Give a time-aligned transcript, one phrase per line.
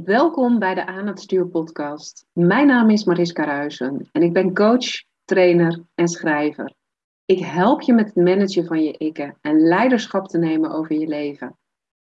[0.00, 2.26] Welkom bij de Aan het Stuur podcast.
[2.32, 6.74] Mijn naam is Mariska Ruijsen en ik ben coach, trainer en schrijver.
[7.24, 11.06] Ik help je met het managen van je ikken en leiderschap te nemen over je
[11.06, 11.58] leven.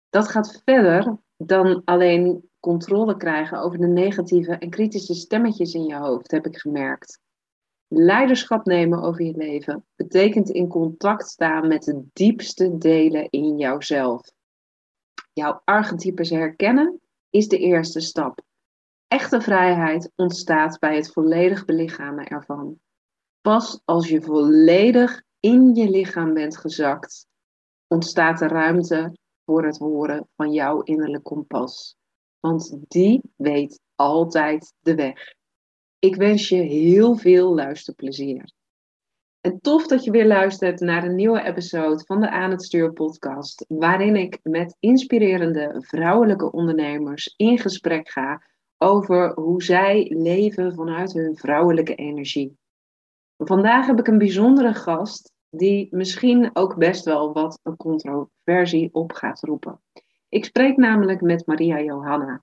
[0.08, 5.96] Dat gaat verder dan alleen controle krijgen over de negatieve en kritische stemmetjes in je
[5.96, 7.20] hoofd, heb ik gemerkt.
[7.88, 14.32] Leiderschap nemen over je leven betekent in contact staan met de diepste delen in jouzelf.
[15.32, 16.98] Jouw archetypes herkennen
[17.34, 18.40] is de eerste stap.
[19.08, 22.80] Echte vrijheid ontstaat bij het volledig belichamen ervan.
[23.40, 27.26] Pas als je volledig in je lichaam bent gezakt,
[27.86, 31.96] ontstaat de ruimte voor het horen van jouw innerlijk kompas.
[32.40, 35.34] Want die weet altijd de weg.
[35.98, 38.52] Ik wens je heel veel luisterplezier.
[39.44, 42.92] En tof dat je weer luistert naar een nieuwe episode van de Aan het Stuur
[42.92, 48.42] podcast, waarin ik met inspirerende vrouwelijke ondernemers in gesprek ga
[48.78, 52.58] over hoe zij leven vanuit hun vrouwelijke energie.
[53.36, 59.12] Vandaag heb ik een bijzondere gast die misschien ook best wel wat een controversie op
[59.12, 59.80] gaat roepen.
[60.28, 62.42] Ik spreek namelijk met Maria Johanna.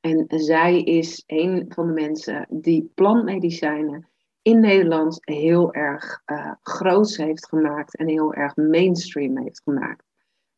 [0.00, 4.08] En zij is een van de mensen die plantmedicijnen
[4.48, 10.04] in Nederland heel erg uh, heeft gemaakt en heel erg mainstream heeft gemaakt.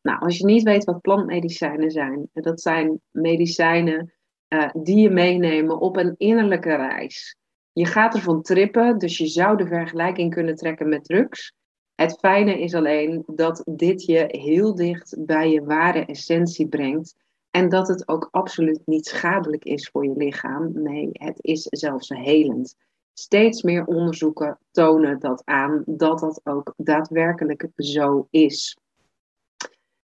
[0.01, 4.13] Nou, als je niet weet wat plantmedicijnen zijn, dat zijn medicijnen
[4.49, 7.37] uh, die je meenemen op een innerlijke reis.
[7.71, 11.53] Je gaat ervan trippen, dus je zou de vergelijking kunnen trekken met drugs.
[11.95, 17.15] Het fijne is alleen dat dit je heel dicht bij je ware essentie brengt.
[17.49, 20.71] En dat het ook absoluut niet schadelijk is voor je lichaam.
[20.73, 22.75] Nee, het is zelfs helend.
[23.21, 28.77] Steeds meer onderzoeken tonen dat aan dat dat ook daadwerkelijk zo is.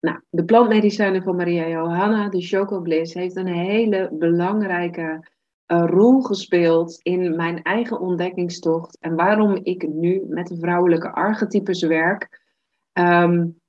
[0.00, 5.28] Nou, de plantmedicijnen van Maria Johanna, de Choco Bliss, heeft een hele belangrijke
[5.66, 11.82] uh, rol gespeeld in mijn eigen ontdekkingstocht en waarom ik nu met de vrouwelijke archetypes
[11.82, 12.40] werk.
[12.92, 13.60] Um,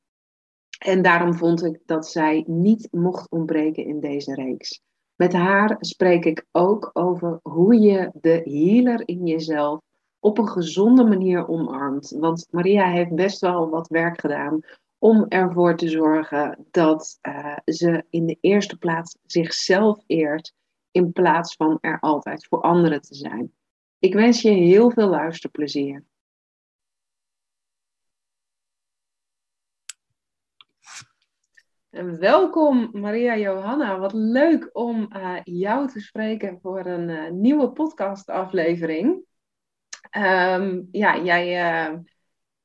[0.77, 4.81] en daarom vond ik dat zij niet mocht ontbreken in deze reeks.
[5.17, 9.79] Met haar spreek ik ook over hoe je de healer in jezelf
[10.19, 12.15] op een gezonde manier omarmt.
[12.19, 14.59] Want Maria heeft best wel wat werk gedaan
[14.97, 20.53] om ervoor te zorgen dat uh, ze in de eerste plaats zichzelf eert
[20.91, 23.51] in plaats van er altijd voor anderen te zijn.
[23.99, 26.03] Ik wens je heel veel luisterplezier.
[31.97, 33.99] Welkom Maria Johanna.
[33.99, 39.23] Wat leuk om uh, jou te spreken voor een uh, nieuwe podcastaflevering.
[40.17, 41.97] Um, ja, jij, uh,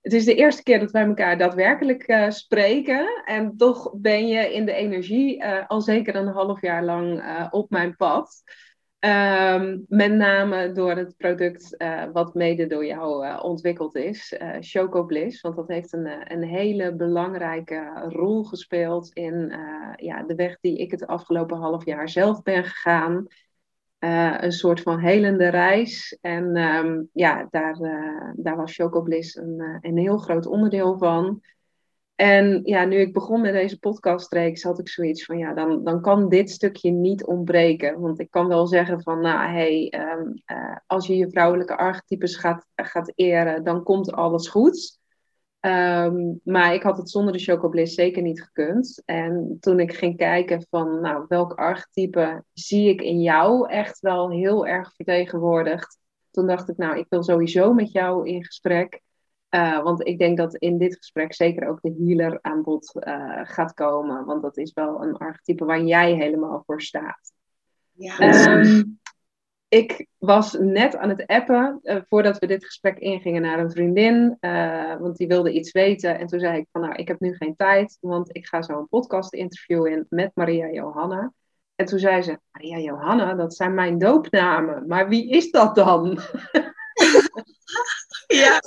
[0.00, 3.22] het is de eerste keer dat wij elkaar daadwerkelijk spreken.
[3.24, 7.96] En toch ben je in de energie al zeker een half jaar lang op mijn
[7.96, 8.42] pad.
[9.04, 14.56] Um, met name door het product uh, wat mede door jou uh, ontwikkeld is, uh,
[14.60, 15.40] Choco Bliss.
[15.40, 19.52] Want dat heeft een, een hele belangrijke rol gespeeld in
[19.96, 23.26] ja, de weg die ik het afgelopen half jaar zelf ben gegaan.
[23.98, 26.18] een soort van helende reis.
[26.20, 27.76] En um, ja, daar,
[28.36, 31.40] daar was Choco Bliss een, een heel groot onderdeel van.
[32.22, 36.00] En ja, nu ik begon met deze podcastreeks, had ik zoiets van, ja, dan, dan
[36.00, 38.00] kan dit stukje niet ontbreken.
[38.00, 42.36] Want ik kan wel zeggen van, nou, hey, um, uh, als je je vrouwelijke archetypes
[42.36, 44.98] gaat, gaat eren, dan komt alles goed.
[45.60, 49.02] Um, maar ik had het zonder de Chocobliss zeker niet gekund.
[49.04, 54.30] En toen ik ging kijken van, nou, welk archetype zie ik in jou echt wel
[54.30, 55.98] heel erg vertegenwoordigd.
[56.30, 59.00] Toen dacht ik, nou, ik wil sowieso met jou in gesprek.
[59.54, 63.40] Uh, want ik denk dat in dit gesprek zeker ook de healer aan bod uh,
[63.42, 64.24] gaat komen.
[64.24, 67.32] Want dat is wel een archetype waar jij helemaal voor staat.
[67.92, 68.60] Ja.
[68.60, 69.00] Um,
[69.68, 74.36] ik was net aan het appen uh, voordat we dit gesprek ingingen naar een vriendin.
[74.98, 76.18] want die wilde iets weten.
[76.18, 77.98] En toen zei ik van nou, ik heb nu geen tijd.
[78.00, 81.32] Want ik ga zo een podcast interview in met Maria Johanna.
[81.74, 84.86] En toen zei ze, Maria Johanna, dat zijn mijn doopnamen.
[84.86, 86.18] Maar wie is dat dan?
[88.44, 88.60] ja,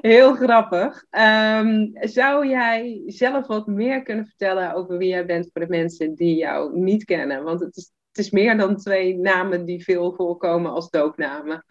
[0.00, 1.04] heel grappig.
[1.10, 6.14] Um, zou jij zelf wat meer kunnen vertellen over wie jij bent voor de mensen
[6.14, 7.42] die jou niet kennen?
[7.42, 11.64] Want het is, het is meer dan twee namen die veel voorkomen als doopnamen.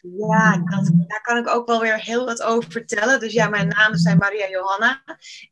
[0.00, 3.20] Ja, dat, daar kan ik ook wel weer heel wat over vertellen.
[3.20, 5.02] Dus ja, mijn namen zijn Maria Johanna.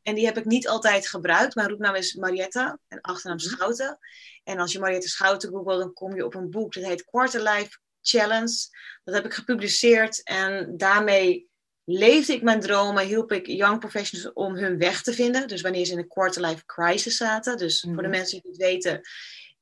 [0.03, 1.55] En die heb ik niet altijd gebruikt.
[1.55, 3.97] Mijn roepnaam is Marietta en achternaam Schouten.
[4.43, 7.41] En als je Marietta Schouten googelt, dan kom je op een boek dat heet Quarter
[7.41, 7.77] Life
[8.07, 8.55] Challenge.
[9.03, 11.49] Dat heb ik gepubliceerd en daarmee
[11.83, 15.47] leefde ik mijn dromen, hielp ik young professionals om hun weg te vinden.
[15.47, 17.57] Dus wanneer ze in een quarter life crisis zaten.
[17.57, 18.09] Dus voor de mhm.
[18.09, 19.01] mensen die het weten,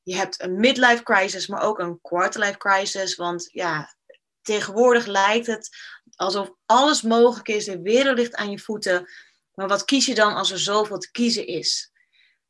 [0.02, 3.14] je hebt een midlife crisis, maar ook een quarterlife crisis.
[3.14, 3.96] Want ja,
[4.42, 5.68] tegenwoordig lijkt het
[6.16, 9.08] alsof alles mogelijk is, de wereld ligt aan je voeten.
[9.54, 11.92] Maar wat kies je dan als er zoveel te kiezen is?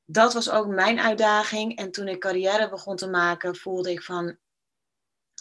[0.04, 1.78] Dat was ook mijn uitdaging.
[1.78, 4.38] En toen ik carrière begon te maken, voelde ik van,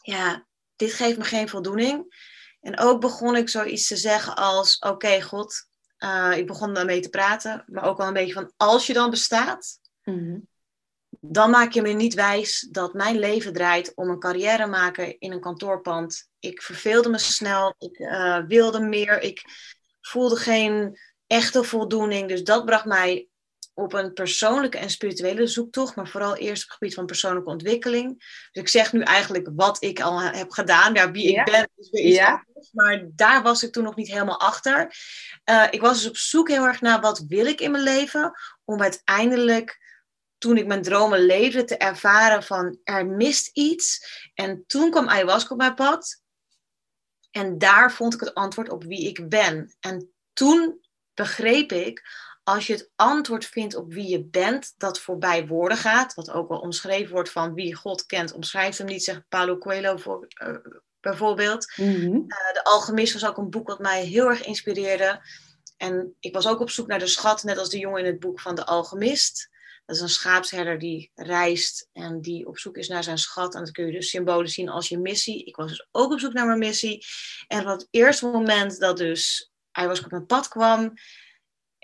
[0.05, 2.15] ja, dit geeft me geen voldoening.
[2.61, 5.67] En ook begon ik zoiets te zeggen als, oké God,
[5.99, 9.09] uh, ik begon daarmee te praten, maar ook wel een beetje van, als je dan
[9.09, 10.39] bestaat, mhm.
[11.09, 15.31] dan maak je me niet wijs dat mijn leven draait om een carrière maken in
[15.31, 16.29] een kantoorpand.
[16.39, 19.43] Ik verveelde me snel, ik uh, wilde meer, ik
[20.01, 22.27] voelde geen echte voldoening.
[22.27, 23.27] Dus dat bracht mij
[23.77, 28.17] op een persoonlijke en spirituele zoektocht, maar vooral eerst op het gebied van persoonlijke ontwikkeling.
[28.51, 31.89] Dus ik zeg nu eigenlijk wat ik al heb gedaan, ja, wie ik ben, is
[31.89, 32.43] weer iets ja.
[32.45, 34.95] anders, maar daar was ik toen nog niet helemaal achter.
[35.49, 38.31] Uh, ik was dus op zoek heel erg naar wat wil ik in mijn leven,
[38.63, 39.83] om uiteindelijk,
[40.37, 44.07] toen ik mijn dromen leefde, te ervaren van er mist iets.
[44.33, 46.21] En toen kwam ayahuasca op mijn pad.
[47.31, 49.75] En daar vond ik het antwoord op wie ik ben.
[49.79, 50.79] En toen
[51.13, 52.03] begreep ik,
[52.45, 56.49] als je het antwoord vindt op wie je bent, dat voorbij woorden gaat, wat ook
[56.49, 60.55] wel omschreven wordt van wie God kent, omschrijft hem niet, zegt Paulo Coelho voor, uh,
[60.99, 61.73] bijvoorbeeld.
[61.75, 65.21] Mm de Alchemist was ook een boek wat mij heel erg inspireerde.
[65.77, 68.19] En ik was ook op zoek naar de schat, net als de jongen in het
[68.19, 69.49] boek van de Alchemist.
[69.85, 73.55] Dat is een schaapsherder die reist en die op zoek is naar zijn schat.
[73.55, 75.43] En dat kun je dus symbolen zien als je missie.
[75.43, 77.05] Ik was dus ook op zoek naar mijn missie.
[77.47, 80.93] En op het eerste moment dat dus hij was op mijn pad kwam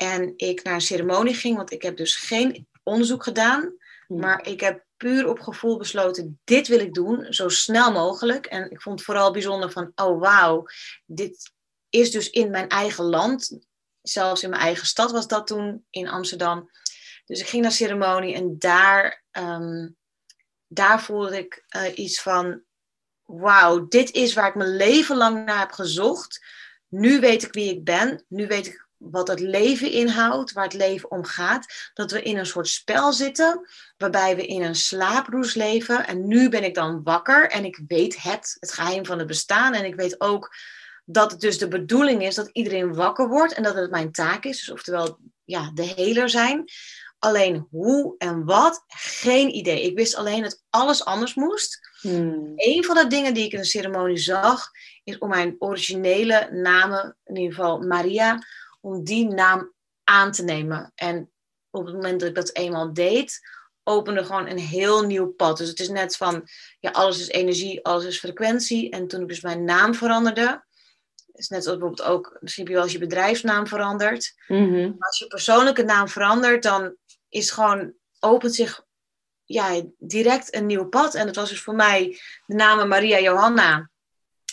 [0.01, 3.73] en ik naar een ceremonie ging, want ik heb dus geen onderzoek gedaan,
[4.07, 8.45] maar ik heb puur op gevoel besloten, dit wil ik doen, zo snel mogelijk.
[8.45, 10.65] En ik vond het vooral bijzonder van, oh wauw,
[11.05, 11.51] dit
[11.89, 13.59] is dus in mijn eigen land.
[14.01, 16.69] Zelfs in mijn eigen stad was dat toen, in Amsterdam.
[17.25, 19.89] Dus ik ging naar ceremonie en daar, ehm,
[20.67, 22.61] daar voelde ik uh, iets van,
[23.23, 26.45] wauw, dit is waar ik mijn leven lang naar heb gezocht.
[26.87, 28.25] Nu weet ik wie ik ben.
[28.27, 31.91] Nu weet ik wat het leven inhoudt, waar het leven om gaat.
[31.93, 33.67] Dat we in een soort spel zitten,
[33.97, 36.07] waarbij we in een slaaproes leven.
[36.07, 39.73] En nu ben ik dan wakker en ik weet het, het geheim van het bestaan.
[39.73, 40.55] En ik weet ook
[41.05, 44.43] dat het dus de bedoeling is dat iedereen wakker wordt en dat het mijn taak
[44.43, 44.57] is.
[44.57, 46.63] Dus oftewel, ja, de heler zijn.
[47.19, 49.83] Alleen hoe en wat, geen idee.
[49.83, 51.79] Ik wist alleen dat alles anders moest.
[51.99, 52.53] Hmm.
[52.55, 54.69] Een van de dingen die ik in de ceremonie zag,
[55.03, 58.39] is om mijn originele namen, in ieder geval Maria,
[58.81, 59.73] om die naam
[60.03, 60.91] aan te nemen.
[60.95, 61.31] En
[61.69, 63.39] op het moment dat ik dat eenmaal deed,
[63.83, 65.57] opende gewoon een heel nieuw pad.
[65.57, 66.47] Dus het is net van,
[66.79, 68.89] ja, alles is energie, alles is frequentie.
[68.89, 70.63] En toen ik dus mijn naam veranderde,
[71.31, 74.33] is net zoals bijvoorbeeld ook, misschien heb je wel als je bedrijfsnaam verandert.
[74.47, 76.95] Mm Als je persoonlijke naam verandert, dan
[77.29, 78.85] is gewoon, opent zich
[79.43, 81.15] ja, direct een nieuw pad.
[81.15, 83.89] En dat was dus voor mij de naam Maria Johanna.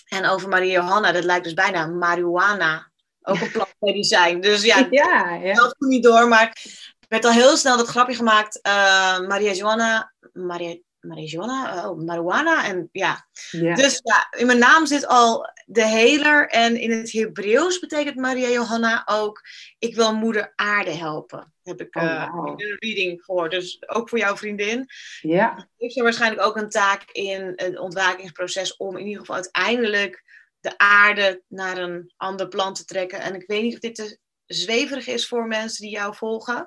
[0.08, 2.87] En over Maria Johanna, dat lijkt dus bijna marihuana.
[3.28, 4.40] Ook een plantmedicijn.
[4.40, 5.54] Dus ja, ja, ja.
[5.54, 6.28] dat ging niet door.
[6.28, 6.60] Maar
[7.00, 8.58] er werd al heel snel dat grapje gemaakt.
[8.62, 12.64] Uh, Maria Johanna, Maria, marijuana, oh, marijuana.
[12.64, 13.26] En ja.
[13.50, 16.48] dus ja, in mijn naam zit al de heler.
[16.48, 19.40] En in het Hebreeuws betekent Maria Johanna ook,
[19.78, 21.52] ik wil moeder aarde helpen.
[21.62, 23.48] Heb ik oh, uh, een reading voor.
[23.48, 24.86] Dus ook voor jouw vriendin.
[25.20, 25.68] Ja.
[25.76, 30.22] Heeft ze waarschijnlijk ook een taak in het ontwakingsproces om in ieder geval uiteindelijk
[30.60, 33.20] de aarde naar een ander plan te trekken.
[33.20, 36.66] En ik weet niet of dit te zweverig is voor mensen die jou volgen.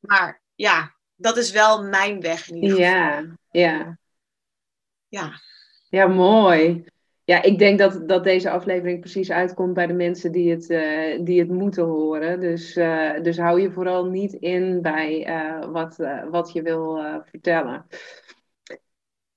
[0.00, 2.92] Maar ja, dat is wel mijn weg in ieder geval.
[2.92, 3.98] Ja, ja.
[5.08, 5.32] Ja,
[5.88, 6.84] ja mooi.
[7.24, 11.24] Ja, ik denk dat, dat deze aflevering precies uitkomt bij de mensen die het, uh,
[11.24, 12.40] die het moeten horen.
[12.40, 15.96] Dus, uh, dus hou je vooral niet in bij uh, wat,
[16.30, 17.86] wat je wil vertellen.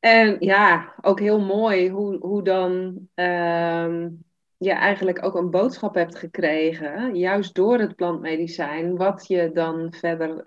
[0.05, 2.71] En ja, ook heel mooi hoe, hoe dan
[3.15, 4.23] um,
[4.57, 10.43] je eigenlijk ook een boodschap hebt gekregen, juist door het plantmedicijn, wat je dan verder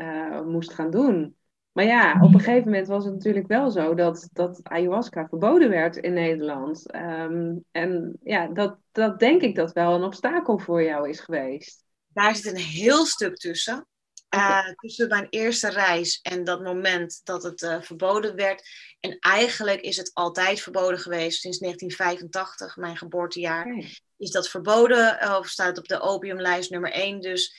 [0.47, 1.37] moest gaan doen.
[1.73, 5.69] Maar ja, op een gegeven moment was het natuurlijk wel zo dat, dat ayahuasca verboden
[5.69, 6.95] werd in Nederland.
[6.95, 11.85] Um, en ja, dat, dat denk ik dat wel een obstakel voor jou is geweest.
[12.12, 13.87] Daar zit een heel stuk tussen.
[14.35, 18.68] Uh, tussen mijn eerste reis en dat moment dat het uh, verboden werd.
[19.00, 23.85] En eigenlijk is het altijd verboden geweest sinds 1985, mijn geboortejaar.
[24.16, 27.20] Is dat verboden uh, of staat op de opiumlijst nummer 1.
[27.20, 27.56] Dus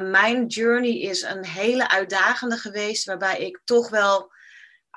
[0.00, 4.32] mijn journey is een hele uitdagende geweest, waarbij ik toch wel.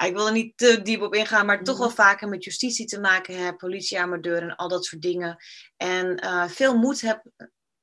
[0.05, 1.83] Ik wil er niet te diep op ingaan, maar toch mhm.
[1.83, 5.01] wel vaker met justitie te maken heb, politie aan mijn deur en al dat soort
[5.01, 5.37] dingen.
[5.77, 7.23] En veel moed heb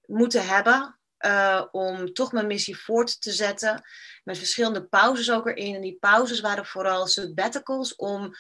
[0.07, 3.83] moeten hebben uh, om toch mijn missie voort te zetten.
[4.25, 5.75] Met verschillende pauzes ook erin.
[5.75, 8.35] En die pauzes waren vooral sabbaticals om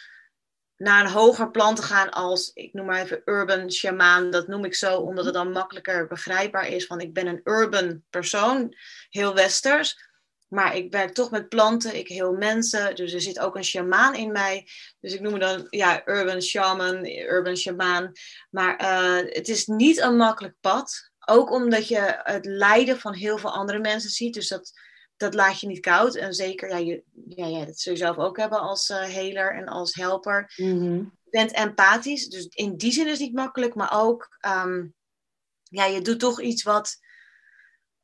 [0.76, 4.30] naar een hoger plan te gaan als, ik noem maar even urban shaman.
[4.30, 6.86] Dat noem ik zo omdat het dan makkelijker begrijpbaar is.
[6.86, 8.74] Van ik ben een urban persoon,
[9.08, 10.08] heel westers.
[10.48, 12.94] Maar ik werk toch met planten, ik heel mensen.
[12.94, 14.68] Dus er zit ook een shamaan in mij.
[15.00, 18.12] Dus ik noem het dan ja, urban shaman, urban shamaan.
[18.50, 21.09] Maar uh, het is niet een makkelijk pad.
[21.26, 24.34] Ook omdat je het lijden van heel veel andere mensen ziet.
[24.34, 24.72] Dus dat,
[25.16, 26.14] dat laat je niet koud.
[26.14, 29.54] En zeker, ja, je, ja, ja, dat zul je zelf ook hebben als uh, heler
[29.54, 30.52] en als helper.
[30.56, 30.94] Mhm.
[30.94, 32.28] Je bent empathisch.
[32.28, 33.74] Dus in die zin is het niet makkelijk.
[33.74, 34.94] Maar ook, um,
[35.62, 36.98] ja, je doet toch iets wat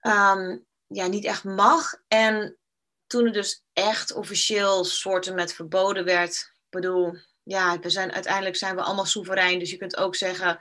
[0.01, 1.95] um, ja, niet echt mag.
[2.09, 2.59] En
[3.07, 6.35] toen het dus echt officieel soorten met verboden werd.
[6.35, 9.59] Ik bedoel, ja, we zijn, uiteindelijk zijn we allemaal soeverein.
[9.59, 10.61] Dus je kunt ook zeggen,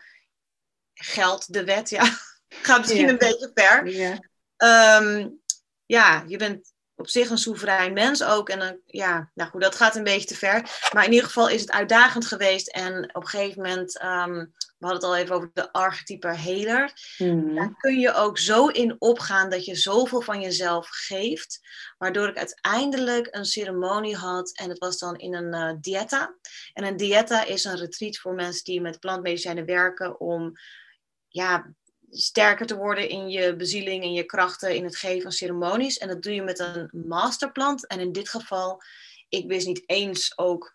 [0.93, 1.89] geldt de wet?
[1.89, 2.17] Ja,
[2.61, 3.09] gaat misschien Ja.
[3.09, 3.87] een beetje ver.
[3.89, 4.19] Ja.
[4.57, 5.29] Ehm,
[5.85, 8.49] ja, je bent op zich een soeverein mens ook.
[8.49, 10.69] En dan, ja, nou goed, dat gaat een beetje te ver.
[10.93, 12.67] Maar in ieder geval is het uitdagend geweest.
[12.67, 14.33] En op een gegeven moment, ehm,
[14.77, 16.91] we hadden het al even over de archetype heler.
[17.17, 17.55] Mhm.
[17.55, 21.59] Daar kun je ook zo in opgaan dat je zoveel van jezelf geeft.
[21.97, 24.51] Waardoor ik uiteindelijk een ceremonie had.
[24.57, 26.35] En het was dan in een eh, dieta.
[26.73, 30.19] En een dieta is een retreat voor mensen die met plantmedicijnen werken.
[30.19, 30.53] Om
[31.27, 31.73] ja,
[32.17, 35.97] sterker te worden in je bezieling en je krachten in het geven van ceremonies.
[35.97, 37.87] En dat doe je met een masterplant.
[37.87, 38.81] En in dit geval,
[39.29, 40.73] ik wist niet eens ook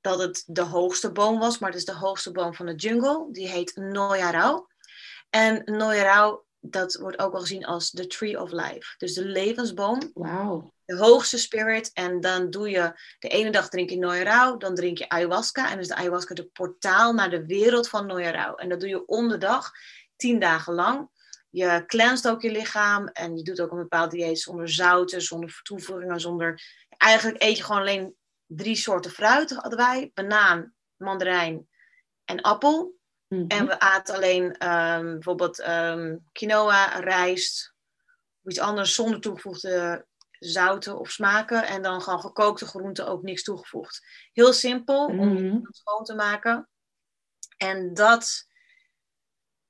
[0.00, 3.28] dat het de hoogste boom was, maar het is de hoogste boom van de jungle.
[3.32, 4.66] Die heet Noyarau.
[5.30, 8.94] En Noyarau, dat wordt ook wel gezien als de tree of life.
[8.98, 10.72] Dus de levensboom, Wauw.
[10.84, 11.90] de hoogste spirit.
[11.92, 15.70] En dan doe je, de ene dag drink je Noyarau, dan drink je ayahuasca.
[15.70, 18.60] En is de ayahuasca de portaal naar de wereld van Noyarau.
[18.62, 19.72] En dat doe je om de dag,
[20.18, 21.10] tien dagen lang.
[21.50, 25.60] Je cleanst ook je lichaam en je doet ook een bepaald dieet zonder zouten, zonder
[25.62, 26.60] toevoegingen, zonder...
[26.88, 30.10] Eigenlijk eet je gewoon alleen drie soorten fruit hadden wij.
[30.14, 31.68] Banaan, mandarijn
[32.24, 32.96] en appel.
[33.28, 33.44] Mhm.
[33.48, 37.74] En we aten alleen ehm, bijvoorbeeld ehm, quinoa, rijst
[38.42, 41.66] of iets anders zonder toegevoegde zouten of smaken.
[41.66, 44.06] En dan gewoon gekookte groenten, ook niks toegevoegd.
[44.32, 45.54] Heel simpel om Mhm.
[45.62, 46.68] het schoon te maken.
[47.56, 48.46] En dat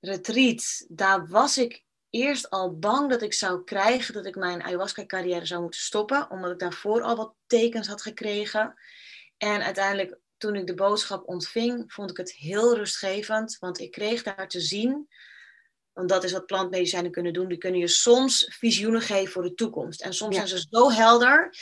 [0.01, 5.47] retreat, daar was ik eerst al bang dat ik zou krijgen dat ik mijn ayahuasca-carrière
[5.47, 8.75] zou moeten stoppen, omdat ik daarvoor al wat tekens had gekregen.
[9.37, 14.23] En uiteindelijk, toen ik de boodschap ontving, vond ik het heel rustgevend, want ik kreeg
[14.23, 15.09] daar te zien,
[15.93, 19.55] want dat is wat plantmedicijnen kunnen doen, die kunnen je soms visioenen geven voor de
[19.55, 20.01] toekomst.
[20.01, 20.47] En soms Ja.
[20.47, 21.55] zijn ze zo helder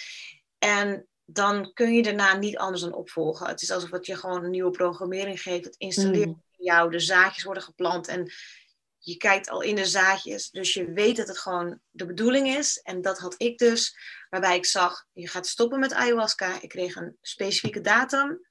[0.59, 3.47] en dan kun je daarna niet anders dan opvolgen.
[3.47, 5.65] Het is alsof het je gewoon een nieuwe programmering geeft.
[5.65, 6.39] Het installeert Mhm.
[6.59, 8.33] In jou, de zaadjes worden geplant en
[8.99, 12.79] je kijkt al in de zaadjes, dus je weet dat het gewoon de bedoeling is.
[12.83, 13.97] En dat had ik dus,
[14.31, 16.61] waarbij ik zag, je gaat stoppen met ayahuasca.
[16.61, 18.47] Ik kreeg een specifieke datum.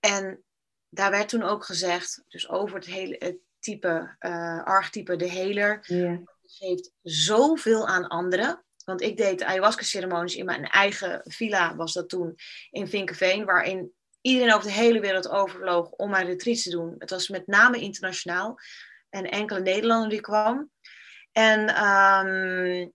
[0.00, 0.44] En
[0.88, 5.80] daar werd toen ook gezegd, dus over het hele het type, eh archetype, de heler,
[5.86, 6.22] Ja.
[6.42, 8.64] geeft zoveel aan anderen.
[8.84, 12.34] Want ik deed de ayahuasca-ceremonies in mijn eigen villa, was dat toen,
[12.70, 13.92] in Vinkenveen, waarin
[14.22, 16.94] iedereen over de hele wereld overvloog om mijn retreats te doen.
[16.98, 18.58] Het was met name internationaal
[19.10, 20.70] en enkele Nederlander die kwam.
[21.32, 22.88] En ehm,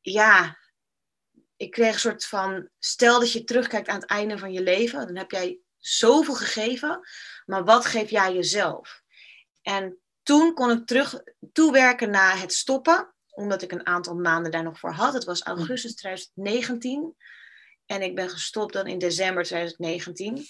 [0.00, 0.58] ja,
[1.56, 5.06] ik kreeg een soort van, stel dat je terugkijkt aan het einde van je leven,
[5.06, 7.00] dan heb jij zoveel gegeven,
[7.44, 9.02] maar wat geef jij jezelf?
[9.62, 14.62] En toen kon ik terug toewerken naar het stoppen, omdat ik een aantal maanden daar
[14.62, 15.12] nog voor had.
[15.12, 17.16] Het was augustus 2019
[17.92, 20.46] en ik ben gestopt dan in december 2019.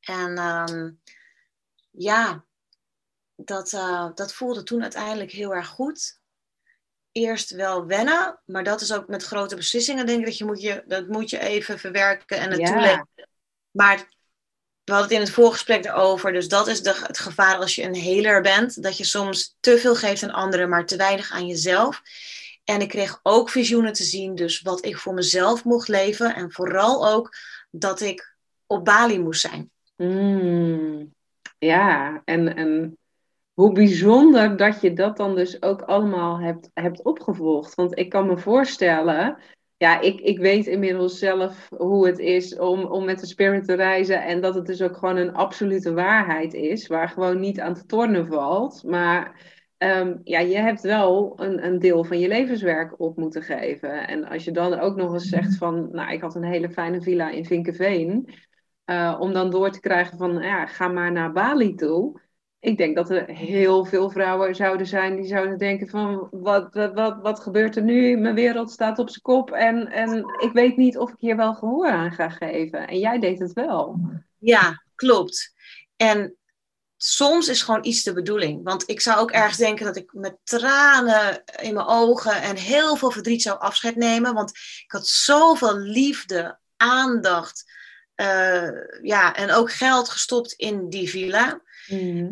[0.00, 0.90] En ehm,
[1.90, 2.44] ja,
[3.36, 6.20] dat, uh, dat voelde toen uiteindelijk heel erg goed.
[7.12, 10.60] Eerst wel wennen, maar dat is ook met grote beslissingen, denk ik, dat je moet
[10.60, 12.72] je, dat moet je even verwerken en het Ja.
[12.72, 13.08] toeleggen.
[13.70, 13.96] Maar
[14.84, 17.82] we hadden het in het voorgesprek erover, dus dat is de, het gevaar als je
[17.82, 21.46] een heler bent, dat je soms te veel geeft aan anderen, maar te weinig aan
[21.46, 22.02] jezelf.
[22.68, 26.52] En ik kreeg ook visioenen te zien, dus wat ik voor mezelf mocht leven en
[26.52, 27.36] vooral ook
[27.70, 29.70] dat ik op Bali moest zijn.
[29.96, 31.14] Mm.
[31.58, 32.98] Ja, en, en
[33.52, 37.74] hoe bijzonder dat je dat dan dus ook allemaal hebt, hebt opgevolgd.
[37.74, 39.38] Want ik kan me voorstellen,
[39.76, 43.74] ja, ik, ik weet inmiddels zelf hoe het is om, om met de spirit te
[43.74, 44.22] reizen.
[44.22, 47.86] En dat het dus ook gewoon een absolute waarheid is, waar gewoon niet aan te
[47.86, 48.82] tornen valt.
[48.84, 54.08] Maar ehm, ja, je hebt wel een, een deel van je levenswerk op moeten geven.
[54.08, 57.02] En als je dan ook nog eens zegt van, nou, ik had een hele fijne
[57.02, 58.34] villa in Vinkenveen.
[58.86, 62.20] Uh, om dan door te krijgen van, ja, ga maar naar Bali toe.
[62.60, 67.18] Ik denk dat er heel veel vrouwen zouden zijn die zouden denken van wat, wat,
[67.22, 68.16] wat gebeurt er nu?
[68.16, 71.54] Mijn wereld staat op zijn kop en, en ik weet niet of ik hier wel
[71.54, 72.88] gehoor aan ga geven.
[72.88, 74.00] En jij deed het wel.
[74.38, 75.54] Ja, klopt.
[75.96, 76.36] En
[76.98, 78.60] soms is gewoon iets de bedoeling.
[78.64, 82.96] Want ik zou ook ergens denken dat ik met tranen in mijn ogen en heel
[82.96, 84.34] veel verdriet zou afscheid nemen.
[84.34, 84.50] Want
[84.84, 87.64] ik had zoveel liefde, aandacht
[88.20, 88.68] uh,
[89.02, 91.60] ja, en ook geld gestopt in die villa.
[91.86, 92.30] Mhm.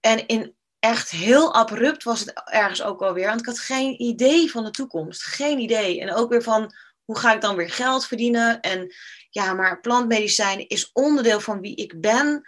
[0.00, 3.26] En in echt heel abrupt was het ergens ook alweer.
[3.26, 5.22] Want ik had geen idee van de toekomst.
[5.22, 6.00] Geen idee.
[6.00, 8.60] En ook weer van hoe ga ik dan weer geld verdienen?
[8.60, 8.94] En
[9.30, 12.42] ja, maar plantmedicijn is onderdeel van wie ik ben.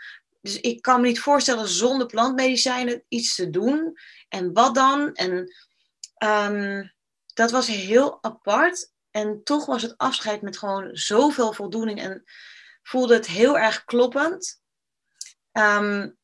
[0.46, 3.98] Dus ik kan me niet voorstellen zonder plantmedicijnen iets te doen.
[4.28, 5.14] En wat dan?
[5.14, 5.54] En
[6.24, 6.92] um,
[7.34, 8.92] dat was heel apart.
[9.10, 12.00] En toch was het afscheid met gewoon zoveel voldoening.
[12.00, 12.24] En
[12.82, 14.60] voelde het heel erg kloppend.
[15.52, 16.18] Um,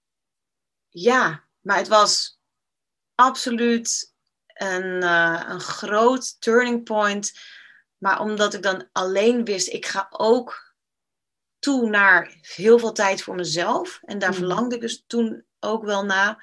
[0.88, 2.41] ja, maar het was
[3.14, 4.14] absoluut
[4.47, 7.33] een, uh, een groot turning point.
[7.99, 10.72] Maar omdat ik dan alleen wist, ik ga ook
[11.62, 14.00] toe naar heel veel tijd voor mezelf.
[14.02, 14.37] En daar mm.
[14.37, 16.42] verlangde ik dus toen ook wel na.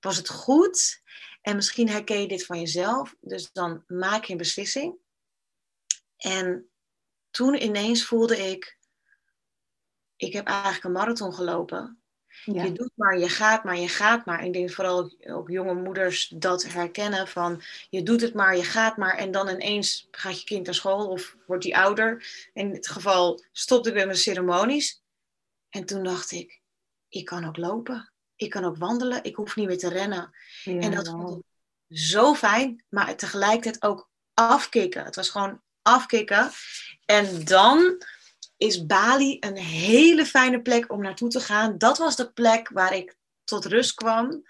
[0.00, 1.02] Was het goed?
[1.40, 3.16] En misschien herken je dit van jezelf.
[3.20, 4.98] Dus dan maak je een beslissing.
[6.16, 6.70] En
[7.30, 8.78] toen ineens voelde ik,
[10.16, 11.99] ik heb eigenlijk een marathon gelopen.
[12.44, 14.44] Je doet maar, je gaat maar, je gaat maar.
[14.44, 18.96] Ik denk vooral ook jonge moeders dat herkennen van je doet het maar, je gaat
[18.96, 22.24] maar en dan ineens gaat je kind naar school of wordt die ouder.
[22.52, 25.02] In dit geval stopte ik met mijn ceremonies.
[25.68, 26.60] En toen dacht ik,
[27.08, 28.12] ik kan ook lopen.
[28.36, 29.24] Ik kan ook wandelen.
[29.24, 30.34] Ik hoef niet meer te rennen.
[30.64, 35.04] en dat vond ik zo fijn, maar tegelijkertijd ook afkicken.
[35.04, 36.50] Het was gewoon afkicken.
[37.04, 38.02] En dan
[38.60, 41.78] is Bali een hele fijne plek om naartoe te gaan.
[41.78, 44.42] Dat was de plek waar ik tot rust kwam.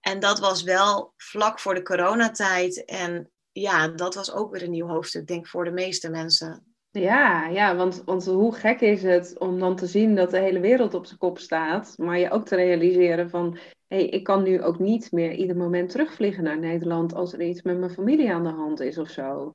[0.00, 2.84] En dat was wel vlak voor de coronatijd.
[2.84, 6.74] En ja, dat was ook weer een nieuw hoofdstuk, denk ik, voor de meeste mensen.
[6.90, 10.60] Ja, ja want, want hoe gek is het om dan te zien dat de hele
[10.60, 14.42] wereld op zijn kop staat, maar je ook te realiseren van, hé, hey, ik kan
[14.42, 18.32] nu ook niet meer ieder moment terugvliegen naar Nederland als er iets met mijn familie
[18.32, 19.54] aan de hand is of zo.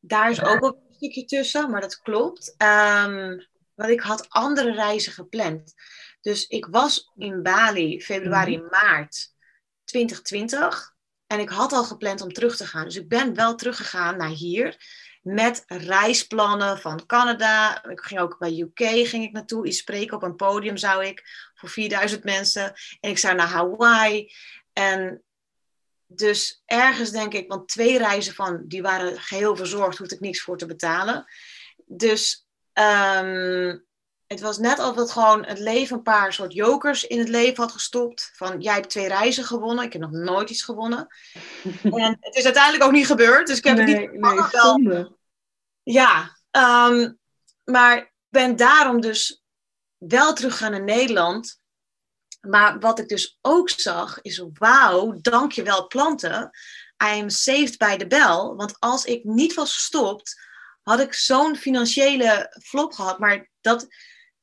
[0.00, 2.54] Daar is ook een stukje tussen, maar dat klopt.
[2.58, 5.74] Um, want ik had andere reizen gepland.
[6.20, 8.66] Dus ik was in Bali februari, mhm.
[8.70, 9.34] maart
[9.84, 10.96] 2020.
[11.26, 12.84] En ik had al gepland om terug te gaan.
[12.84, 14.76] Dus ik ben wel teruggegaan naar hier.
[15.22, 17.84] Met reisplannen van Canada.
[17.84, 19.66] Ik ging ook bij UK ging ik naartoe.
[19.66, 21.50] Iets spreken op een podium zou ik.
[21.54, 22.72] Voor 4000 mensen.
[23.00, 24.32] En ik zou naar Hawaii.
[24.72, 25.22] En
[26.10, 30.40] dus ergens denk ik, want twee reizen van, die waren geheel verzorgd, hoefde ik niks
[30.40, 31.24] voor te betalen.
[31.86, 33.86] Dus um,
[34.26, 37.62] het was net alsof het gewoon het leven een paar soort jokers in het leven
[37.62, 38.30] had gestopt.
[38.34, 41.06] Van, jij hebt twee reizen gewonnen, ik heb nog nooit iets gewonnen.
[41.82, 44.20] en het is uiteindelijk ook niet gebeurd, dus ik heb nee, het niet...
[44.20, 45.16] Nee, wel...
[45.82, 47.18] Ja, um,
[47.64, 49.42] maar ik ben daarom dus
[49.96, 51.57] wel teruggegaan naar Nederland
[52.40, 56.50] maar wat ik dus ook zag is, wauw, dankjewel planten.
[57.04, 58.54] I am saved by the bell.
[58.56, 60.40] Want als ik niet was gestopt,
[60.82, 63.18] had ik zo'n financiële flop gehad.
[63.18, 63.86] Maar dat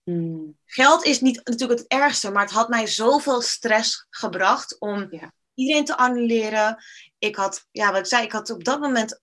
[0.03, 0.57] hmm.
[0.65, 5.09] geld is niet natuurlijk het ergste, maar het had mij zoveel stress gebracht om
[5.53, 6.83] iedereen te annuleren.
[7.17, 9.21] Ik had, ja, wat ik zei, ik had op dat moment,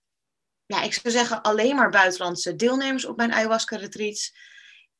[0.65, 4.35] ja, ik zou zeggen, alleen maar buitenlandse deelnemers op mijn ayahuasca retreats.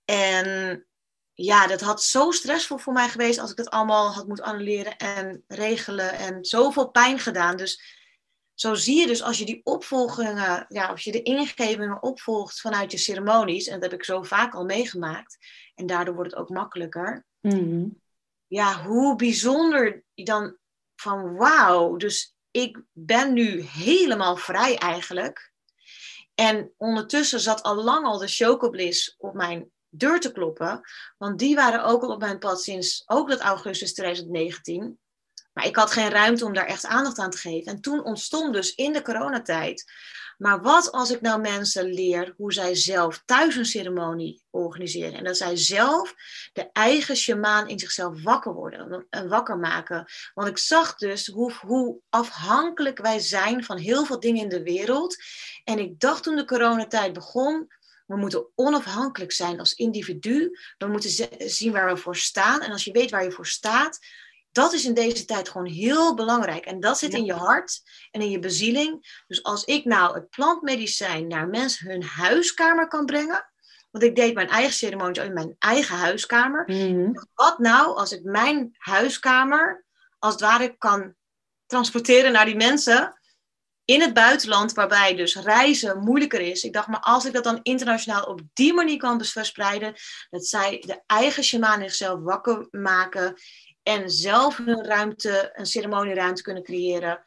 [0.05, 0.87] En
[1.33, 4.97] ja, dat had zo stressvol voor mij geweest als ik het allemaal had moeten annuleren
[4.97, 7.57] en regelen en zoveel pijn gedaan.
[7.57, 8.01] Dus
[8.53, 12.91] zo zie je dus als je die opvolgingen, ja, als je de ingevingen opvolgt vanuit
[12.91, 15.37] je ceremonies, en dat heb ik zo vaak al meegemaakt,
[15.75, 17.25] en daardoor wordt het ook makkelijker.
[17.39, 17.87] Mhm.
[18.47, 20.57] Ja, hoe bijzonder dan
[20.95, 25.51] van wauw, dus ik ben nu helemaal vrij eigenlijk.
[26.35, 30.81] En ondertussen zat al lang al de chocobliss op mijn deur te kloppen.
[31.17, 34.97] Want die waren ook al op mijn pad sinds ook dat augustus 2019.
[35.53, 37.71] Maar ik had geen ruimte om daar echt aandacht aan te geven.
[37.71, 39.85] En toen ontstond dus in de coronatijd.
[40.37, 45.13] Maar wat als ik nou mensen leer hoe zij zelf thuis een ceremonie organiseren?
[45.13, 46.13] En dat zij zelf
[46.53, 50.05] de eigen shamaan in zichzelf wakker worden en wakker maken.
[50.33, 54.63] Want ik zag dus hoe, hoe afhankelijk wij zijn van heel veel dingen in de
[54.63, 55.15] wereld.
[55.63, 57.67] En ik dacht toen de coronatijd begon,
[58.05, 60.59] we moeten onafhankelijk zijn als individu.
[60.77, 61.11] We moeten
[61.49, 62.61] zien waar we voor staan.
[62.61, 63.99] En als je weet waar je voor staat,
[64.51, 66.65] dat is in deze tijd gewoon heel belangrijk.
[66.65, 69.21] En dat zit in je hart en in je bezieling.
[69.27, 73.51] Dus als ik nou het plantmedicijn naar mensen hun huiskamer kan brengen,
[73.91, 76.63] Want ik deed mijn eigen ceremonies in mijn eigen huiskamer.
[76.65, 77.11] Mhm.
[77.33, 79.85] Wat nou als ik mijn huiskamer
[80.19, 81.15] als het ware kan
[81.65, 83.19] transporteren naar die mensen
[83.85, 86.63] in het buitenland, waarbij dus reizen moeilijker is.
[86.63, 89.93] Ik dacht, maar als ik dat dan internationaal op die manier kan verspreiden,
[90.29, 93.33] dat zij de eigen shamanen zichzelf wakker maken
[93.83, 97.23] en zelf hun ruimte, een ceremonieruimte kunnen creëren,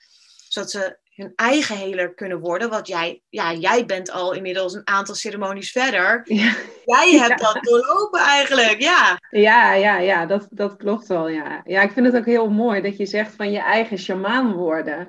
[0.48, 2.70] zodat ze hun eigen heler kunnen worden.
[2.70, 6.22] Want jij, ja, jij bent al inmiddels een aantal ceremonies verder.
[6.36, 6.54] Ja.
[6.84, 9.18] Jij hebt dat doorlopen eigenlijk, ja.
[9.30, 11.28] Ja, ja, ja, dat, dat klopt wel.
[11.28, 11.60] Ja.
[11.64, 15.08] ja, ik vind het ook heel mooi dat je zegt van je eigen shamaan worden.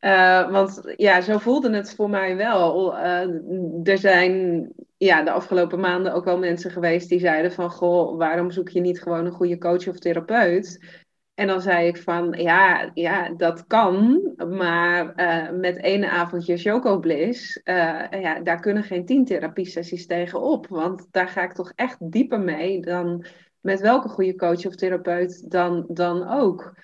[0.00, 2.94] Uh, want ja, zo voelde het voor mij wel.
[2.94, 7.70] Uh, er zijn ja, de afgelopen maanden ook wel mensen geweest die zeiden van...
[7.70, 10.96] Goh, waarom zoek je niet gewoon een goede coach of therapeut?
[11.34, 16.98] En dan zei ik van, ja, ja dat kan, maar uh, met één avondje Choco
[16.98, 20.66] Bliss, ja, daar kunnen geen tien therapiesessies tegen op.
[20.66, 23.24] Want daar ga ik toch echt dieper mee dan
[23.60, 26.74] met welke goede coach of therapeut dan, dan ook.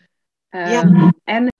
[0.48, 1.12] ja.
[1.24, 1.53] En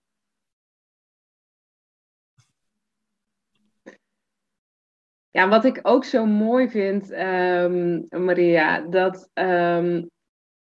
[5.35, 10.11] Ja, wat ik ook zo mooi vind, um, Maria, dat um,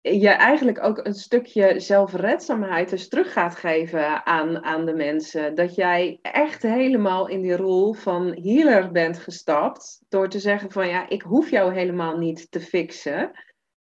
[0.02, 5.56] je eigenlijk ook een stukje zelfredzaamheid dus terug gaat geven aan, aan de mensen.
[5.56, 10.02] Dat jij echt helemaal in die rol van healer bent gestapt.
[10.10, 13.32] Door te zeggen van ja, ik hoef jou helemaal niet te fixen.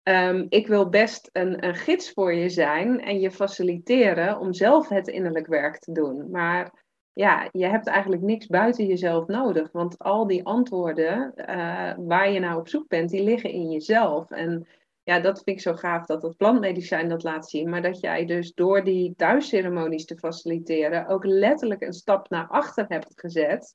[0.02, 4.88] Um, ik wil best een, een gids voor je zijn en je faciliteren om zelf
[4.88, 6.30] het innerlijk werk te doen.
[6.30, 6.84] Maar
[7.16, 9.72] ja, je hebt eigenlijk niks buiten jezelf nodig.
[9.72, 14.31] Want al die antwoorden uh, waar je naar op zoek bent, die liggen in jezelf.
[14.31, 14.66] En
[15.02, 17.68] ja, dat vind ik zo gaaf dat het plantmedicijn dat laat zien.
[17.68, 22.85] Maar dat jij dus door die thuisceremonies te faciliteren ook letterlijk een stap naar achter
[22.88, 23.74] hebt gezet.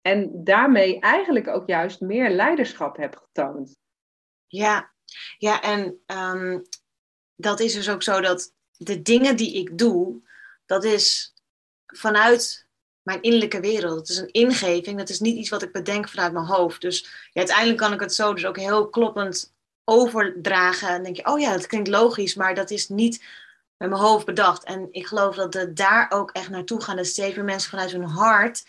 [0.00, 3.76] En daarmee eigenlijk ook juist meer leiderschap hebt getoond.
[4.46, 4.92] Ja,
[5.38, 6.62] ja en um,
[7.34, 10.20] dat is dus ook zo dat de dingen die ik doe,
[10.66, 11.34] dat is
[11.92, 12.66] vanuit
[13.02, 13.98] mijn innerlijke wereld.
[13.98, 16.80] Het is een ingeving, dat is niet iets wat ik bedenk vanuit mijn hoofd.
[16.80, 19.52] Dus ja, uiteindelijk kan ik het zo dus ook heel kloppend
[19.84, 20.88] overdragen.
[20.88, 23.24] En denk je, oh ja, dat klinkt logisch, maar dat is niet
[23.76, 24.64] met mijn hoofd bedacht.
[24.64, 26.96] En ik geloof dat we daar ook echt naartoe gaan.
[26.96, 28.64] Dat steeds mensen vanuit hun hart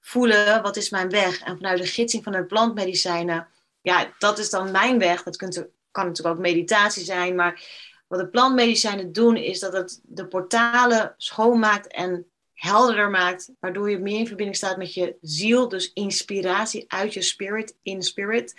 [0.00, 1.40] voelen, wat is mijn weg?
[1.40, 3.48] En vanuit de gidsing van de plantmedicijnen,
[3.80, 5.22] ja, dat is dan mijn weg.
[5.22, 5.54] Dat kunt,
[5.90, 7.62] kan natuurlijk ook meditatie zijn, maar
[8.06, 12.29] wat de plantmedicijnen doen, is dat het de portalen schoonmaakt en
[12.60, 17.22] helderder maakt, waardoor je meer in verbinding staat met je ziel, dus inspiratie uit je
[17.22, 18.54] spirit, in spirit.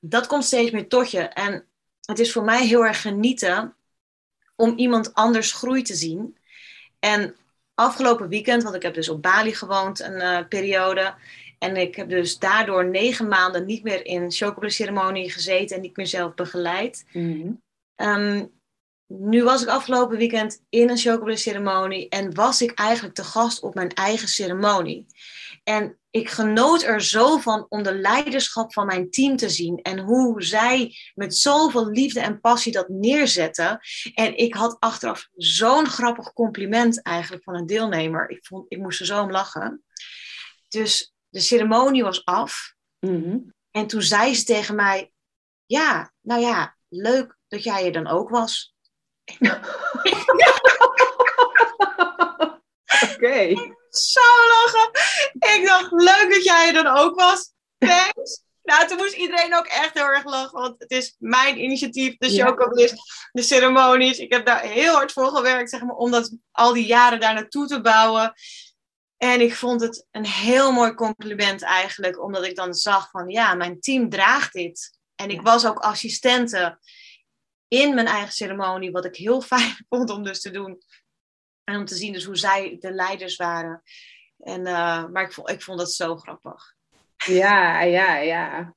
[0.00, 1.20] Dat komt steeds meer tot je.
[1.20, 1.64] En
[2.00, 3.76] het is voor mij heel erg genieten
[4.56, 6.36] om iemand anders groei te zien.
[6.98, 7.36] En
[7.74, 11.14] afgelopen weekend, want ik heb dus op Bali gewoond een uh, periode.
[11.58, 16.06] En ik heb dus daardoor negen maanden niet meer in chocoladeceremonie gezeten en niet meer
[16.06, 17.04] zelf begeleid.
[17.12, 17.62] Mm-hmm.
[17.96, 18.57] Um,
[19.08, 23.74] nu was ik afgelopen weekend in een chocoladeceremonie en was ik eigenlijk te gast op
[23.74, 25.06] mijn eigen ceremonie.
[25.64, 29.98] En ik genoot er zo van om de leiderschap van mijn team te zien en
[29.98, 33.80] hoe zij met zoveel liefde en passie dat neerzetten.
[34.14, 38.30] En ik had achteraf zo'n grappig compliment eigenlijk van een deelnemer.
[38.30, 39.84] Ik, vond, ik moest er zo om lachen.
[40.68, 42.74] Dus de ceremonie was af.
[43.00, 43.54] Mm-hmm.
[43.70, 45.12] En toen zei ze tegen mij:
[45.66, 48.76] Ja, nou ja, leuk dat jij er dan ook was.
[53.14, 53.54] Oké.
[53.90, 54.90] Zo lachen.
[55.32, 57.52] Ik dacht, leuk dat jij er dan ook was.
[57.78, 58.42] Thanks.
[58.62, 60.60] Nou, toen moest iedereen ook echt heel erg lachen.
[60.60, 62.46] Want het is mijn initiatief, de Ja.
[62.46, 62.94] Chocobliss,
[63.32, 64.18] de ceremonies.
[64.18, 67.34] Ik heb daar heel hard voor gewerkt, zeg maar, om dat al die jaren daar
[67.34, 68.32] naartoe te bouwen.
[69.16, 73.54] En ik vond het een heel mooi compliment eigenlijk, omdat ik dan zag van, ja,
[73.54, 74.98] mijn team draagt dit.
[75.14, 76.78] En ik was ook assistente
[77.68, 80.82] in mijn eigen ceremonie, wat ik heel fijn vond om dus te doen.
[81.64, 83.82] En om te zien dus hoe zij de leiders waren.
[84.38, 86.74] En, eh, maar ik vond, ik vond dat zo grappig.
[87.26, 88.76] Ja, ja, ja.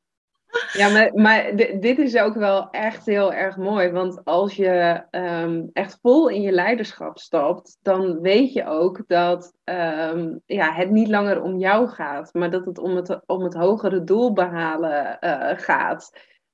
[0.74, 3.90] Ja, maar, maar di- dit is ook wel echt heel erg mooi.
[3.92, 9.54] Want als je ehm, echt vol in je leiderschap stapt, dan weet je ook dat
[9.64, 13.54] ehm, ja, het niet langer om jou gaat, maar dat het om het, om het
[13.54, 16.12] hogere doel behalen eh, gaat.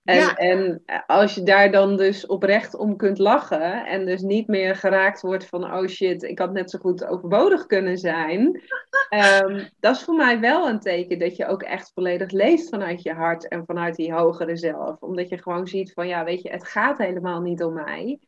[0.07, 0.35] En, Ja.
[0.35, 5.21] en als je daar dan dus oprecht om kunt lachen en dus niet meer geraakt
[5.21, 8.61] wordt van, oh shit, ik had net zo goed overbodig kunnen zijn.
[9.09, 13.01] Ehm, dat is voor mij wel een teken dat je ook echt volledig leeft vanuit
[13.01, 15.01] je hart en vanuit die hogere zelf.
[15.01, 18.19] Omdat je gewoon ziet van, ja, weet je, het gaat helemaal niet om mij.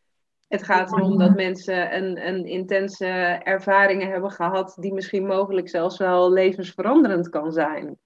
[0.48, 3.06] Het gaat erom dat mensen een, een intense
[3.44, 7.98] ervaringen hebben gehad die misschien mogelijk zelfs wel levensveranderend kan zijn.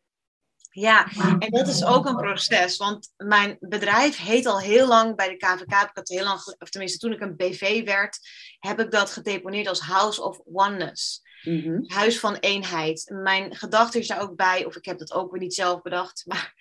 [0.76, 1.08] Ja,
[1.40, 2.78] en dat is ook een proces.
[2.78, 5.72] Want mijn bedrijf heet al heel lang bij de KVK.
[5.72, 8.20] Heb ik dat heel lang, of tenminste toen ik een BV werd,
[8.60, 11.22] heb ik dat gedeponeerd als House of Oneness.
[11.44, 11.82] Mhm.
[11.86, 13.12] Huis van eenheid.
[13.14, 16.24] Mijn gedachte is daar ook bij, of ik heb dat ook weer niet zelf bedacht,
[16.28, 16.54] maar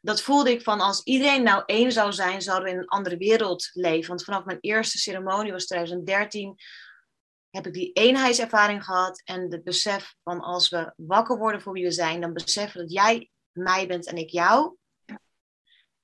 [0.00, 3.16] dat voelde ik van als iedereen nou één zou zijn, zouden we in een andere
[3.16, 4.08] wereld leven.
[4.08, 6.56] Want vanaf mijn eerste ceremonie was 2013,
[7.50, 11.84] heb ik die eenheidservaring gehad en het besef van als we wakker worden voor wie
[11.84, 14.76] we zijn, dan beseffen dat jij mij bent en ik jou.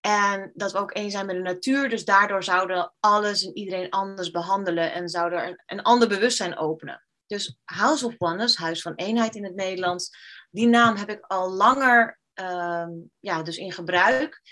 [0.01, 1.89] En dat we ook één zijn met de natuur.
[1.89, 7.07] Dus daardoor zouden alles en iedereen anders behandelen en zouden er een ander bewustzijn openen.
[7.27, 10.11] Dus House of Oneness, Huis van Eenheid in het Nederlands,
[10.51, 14.43] die naam heb ik al langer ehm, ja, dus in gebruik,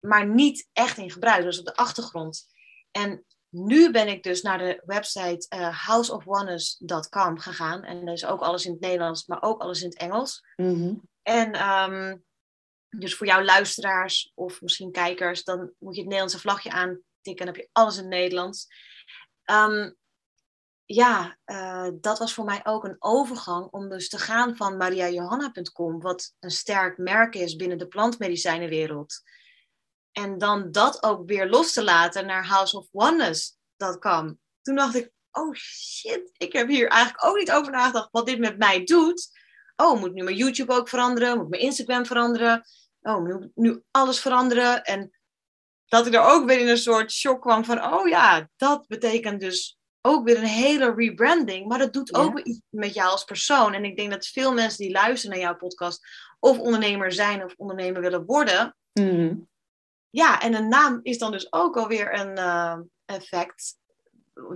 [0.00, 2.46] maar niet echt in gebruik, dus op de achtergrond.
[2.90, 3.24] En
[3.56, 5.88] nu ben ik dus naar de website uh,
[7.34, 7.82] gegaan.
[7.82, 10.42] En dat is ook alles in het Nederlands, maar ook alles in het Engels.
[10.56, 10.94] Mhm.
[11.22, 12.16] En ehm,
[12.88, 17.36] dus voor jouw luisteraars of misschien kijkers, dan moet je het Nederlandse vlagje aantikken en
[17.36, 18.66] dan heb je alles in het Nederlands.
[19.50, 19.96] Um,
[20.84, 26.00] ja, uh, dat was voor mij ook een overgang om dus te gaan van mariajohanna.com,
[26.00, 29.22] wat een sterk merk is binnen de plantmedicijnenwereld.
[30.22, 34.38] En dan dat ook weer los te laten naar House of Oneness.com.
[34.62, 38.38] Toen dacht ik, oh shit, ik heb hier eigenlijk ook niet over nagedacht wat dit
[38.38, 39.28] met mij doet.
[39.76, 41.38] Oh, moet nu mijn YouTube ook veranderen?
[41.38, 42.64] Moet mijn Instagram veranderen?
[43.00, 44.82] Oh, moet nu alles veranderen?
[44.82, 45.10] En
[45.86, 49.40] dat ik er ook weer in een soort shock kwam van, oh ja, dat betekent
[49.40, 51.68] dus ook weer een hele rebranding.
[51.68, 53.74] Maar dat doet ook weer iets met jou als persoon.
[53.74, 56.06] En ik denk dat veel mensen die luisteren naar jouw podcast,
[56.38, 58.76] of ondernemer zijn of ondernemer willen worden.
[58.92, 59.48] Mm.
[60.16, 63.76] Ja, en een naam is dan dus ook alweer een uh, effect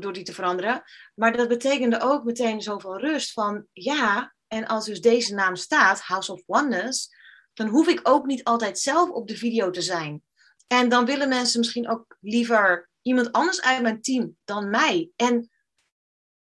[0.00, 0.82] door die te veranderen.
[1.14, 6.00] Maar dat betekende ook meteen zoveel rust van ja, en als dus deze naam staat,
[6.00, 7.14] House of Oneness,
[7.52, 10.22] dan hoef ik ook niet altijd zelf op de video te zijn.
[10.66, 15.10] En dan willen mensen misschien ook liever iemand anders uit mijn team dan mij.
[15.16, 15.50] En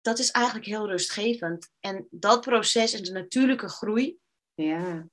[0.00, 1.70] dat is eigenlijk heel rustgevend.
[1.80, 4.16] En dat proces is de natuurlijke groei.
[4.54, 5.06] Ja.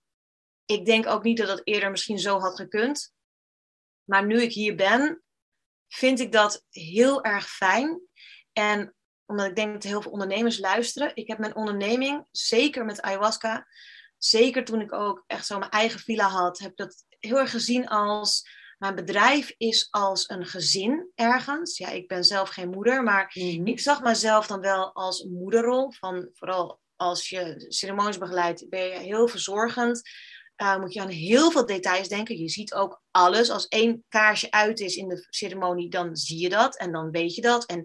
[0.65, 3.13] Ik denk ook niet dat dat eerder misschien zo had gekund.
[4.03, 5.23] Maar nu ik hier ben,
[5.87, 8.01] vind ik dat heel erg fijn.
[8.53, 11.11] En omdat ik denk dat heel veel ondernemers luisteren.
[11.13, 13.67] Ik heb mijn onderneming, zeker met ayahuasca,
[14.17, 17.51] zeker toen ik ook echt zo mijn eigen villa had, heb ik dat heel erg
[17.51, 21.77] gezien als mijn bedrijf is als een gezin ergens.
[21.77, 23.67] Ja, ik ben zelf geen moeder, maar mhm.
[23.67, 25.91] ik zag mezelf dan wel als moederrol.
[25.91, 30.01] Van, vooral als je ceremonies begeleidt, ben je heel verzorgend.
[30.61, 32.37] Uh, moet je aan heel veel details denken.
[32.37, 33.49] Je ziet ook alles.
[33.49, 37.35] Als één kaarsje uit is in de ceremonie, dan zie je dat en dan weet
[37.35, 37.65] je dat.
[37.65, 37.83] En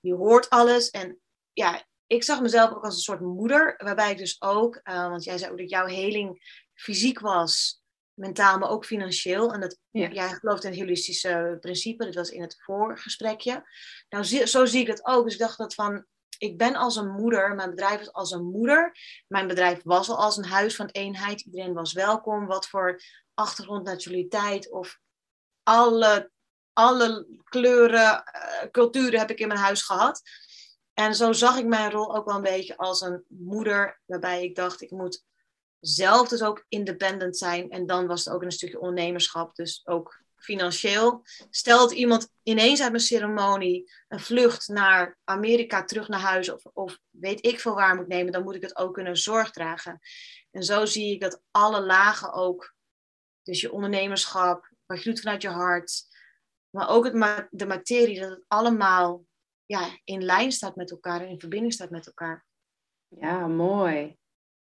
[0.00, 0.90] je hoort alles.
[0.90, 1.20] En
[1.52, 5.24] ja, ik zag mezelf ook als een soort moeder, waarbij ik dus ook, uh, want
[5.24, 7.82] jij zei ook dat jouw heling fysiek was,
[8.14, 9.52] mentaal, maar ook financieel.
[9.52, 10.10] En dat, ja.
[10.10, 13.64] jij gelooft in het holistische principe, dat was in het voorgesprekje.
[14.08, 15.24] Nou, zo zie ik het ook.
[15.24, 16.06] Dus ik dacht dat van,
[16.42, 18.96] ik ben als een moeder, mijn bedrijf is als een moeder.
[19.28, 21.40] Mijn bedrijf was al als een huis van eenheid.
[21.40, 23.00] Iedereen was welkom, wat voor
[23.34, 24.98] achtergrond, nationaliteit of
[25.62, 26.30] alle,
[26.72, 30.22] alle kleuren, uh, culturen heb ik in mijn huis gehad.
[30.94, 34.54] En zo zag ik mijn rol ook wel een beetje als een moeder, waarbij ik
[34.54, 35.24] dacht, ik moet
[35.80, 37.70] zelf dus ook independent zijn.
[37.70, 41.22] En dan was het ook een stukje ondernemerschap, dus ook financieel.
[41.50, 46.64] Stel dat iemand ineens uit mijn ceremonie een vlucht naar Amerika terug naar huis of,
[46.64, 50.00] of weet ik veel waar moet nemen, dan moet ik het ook kunnen zorg dragen.
[50.50, 52.74] En zo zie ik dat alle lagen ook,
[53.42, 56.02] dus je ondernemerschap, wat je doet vanuit je hart,
[56.70, 59.24] maar ook het de materie, dat het allemaal
[59.66, 62.44] ja, in lijn staat met elkaar en in verbinding staat met elkaar.
[63.08, 64.16] Ja, mooi.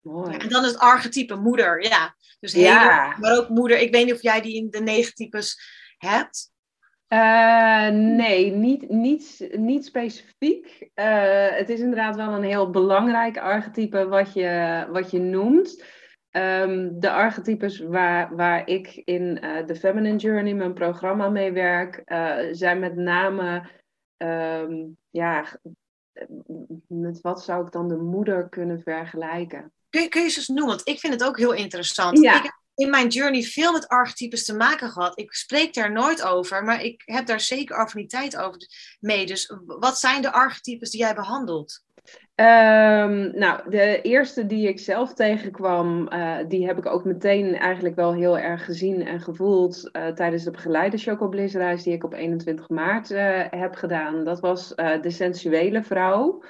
[0.05, 0.37] Mooi.
[0.37, 2.15] en dan is het archetype moeder, ja.
[2.41, 3.17] Dus ja.
[3.21, 3.79] maar ook moeder.
[3.79, 5.59] Ik weet niet of jij die in de negentypes
[5.99, 6.53] hebt.
[7.09, 10.89] Uh, nee, niet, niet, niet specifiek.
[10.95, 15.85] Uh, het is inderdaad wel een heel belangrijk archetype wat je, wat je noemt.
[16.31, 22.03] Um, de archetypes waar, waar ik in uh, de Feminine Journey, mijn programma mee werk,
[22.51, 23.71] zijn met name
[24.17, 25.45] um, ja,
[26.87, 29.73] met wat zou ik dan de moeder kunnen vergelijken?
[29.95, 30.67] Kun je, kun je eens noemen?
[30.67, 32.19] Want ik vind het ook heel interessant.
[32.19, 35.19] Ik heb in mijn journey veel met archetypes te maken gehad.
[35.19, 38.59] Ik spreek daar nooit over, maar ik heb daar zeker affiniteit over
[39.01, 39.27] mee.
[39.27, 41.83] Dus wat zijn de archetypes die jij behandelt?
[42.35, 47.95] Um, nou, de eerste die ik zelf tegenkwam, uh, die heb ik ook meteen eigenlijk
[47.95, 52.69] wel heel erg gezien en gevoeld uh, tijdens de begeleide Chocoblissreis die ik op 21
[52.69, 54.25] maart uh, heb gedaan.
[54.25, 54.69] Dat was
[55.01, 56.43] de sensuele vrouw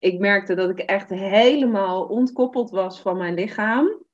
[0.00, 4.04] ik merkte dat ik echt helemaal ontkoppeld was van mijn lichaam.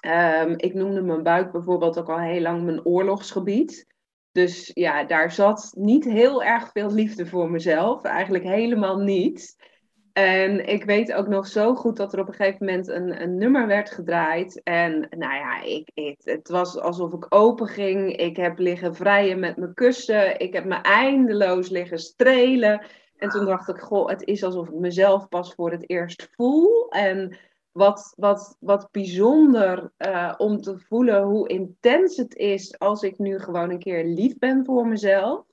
[0.00, 3.86] Ehm, ik noemde mijn buik bijvoorbeeld ook al heel lang mijn oorlogsgebied.
[4.32, 8.02] Dus ja, daar zat niet heel erg veel liefde voor mezelf.
[8.02, 9.56] Eigenlijk helemaal niet.
[10.12, 13.36] En ik weet ook nog zo goed dat er op een gegeven moment een, een
[13.36, 14.62] nummer werd gedraaid.
[14.62, 15.90] En nou ja, ik,
[16.24, 18.16] het, was alsof ik open ging.
[18.16, 20.38] Ik heb liggen vrijen met mijn kussen.
[20.38, 22.86] Ik heb me eindeloos liggen strelen.
[23.18, 26.88] En toen dacht ik, goh, het is alsof ik mezelf pas voor het eerst voel.
[26.88, 27.36] En
[27.72, 33.38] wat, wat, wat bijzonder uh, om te voelen hoe intens het is als ik nu
[33.38, 35.44] gewoon een keer lief ben voor mezelf.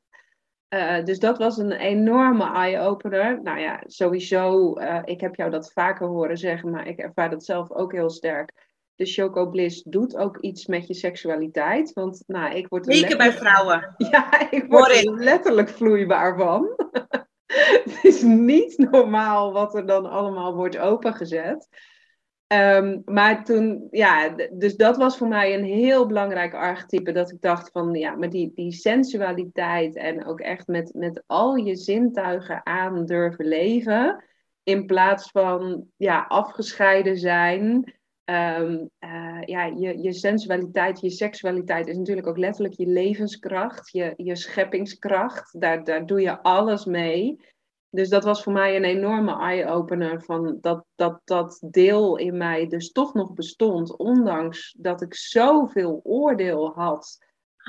[0.70, 3.42] Uh, dus dat was een enorme eye-opener.
[3.42, 7.46] Nou ja, sowieso, uh, ik heb jou dat vaker horen zeggen, maar ik ervaar dat
[7.46, 8.52] zelf ook heel sterk.
[8.96, 11.94] De Choco Bliss doet ook iets met je seksualiteit.
[11.94, 13.94] Want nou, ik word er Zeker bij vrouwen.
[14.12, 16.70] Ja, ik word er letterlijk vloeibaar van.
[17.84, 21.68] het is niet normaal wat er dan allemaal wordt opengezet.
[22.48, 27.12] Um, maar toen, ja, dus dat was voor mij een heel belangrijk archetype.
[27.12, 31.56] Dat ik dacht van, ja, maar die, die sensualiteit en ook echt met, met al
[31.56, 34.24] je zintuigen aan durven leven.
[34.64, 37.94] In plaats van, ja, afgescheiden zijn.
[38.26, 44.14] Um, uh, ja, je, je sensualiteit, je seksualiteit is natuurlijk ook letterlijk je levenskracht, je,
[44.16, 45.60] je scheppingskracht.
[45.60, 47.40] Daar, daar doe je alles mee.
[47.90, 52.68] Dus dat was voor mij een enorme eye-opener van dat, dat dat deel in mij
[52.68, 57.18] dus toch nog bestond, ondanks dat ik zoveel oordeel had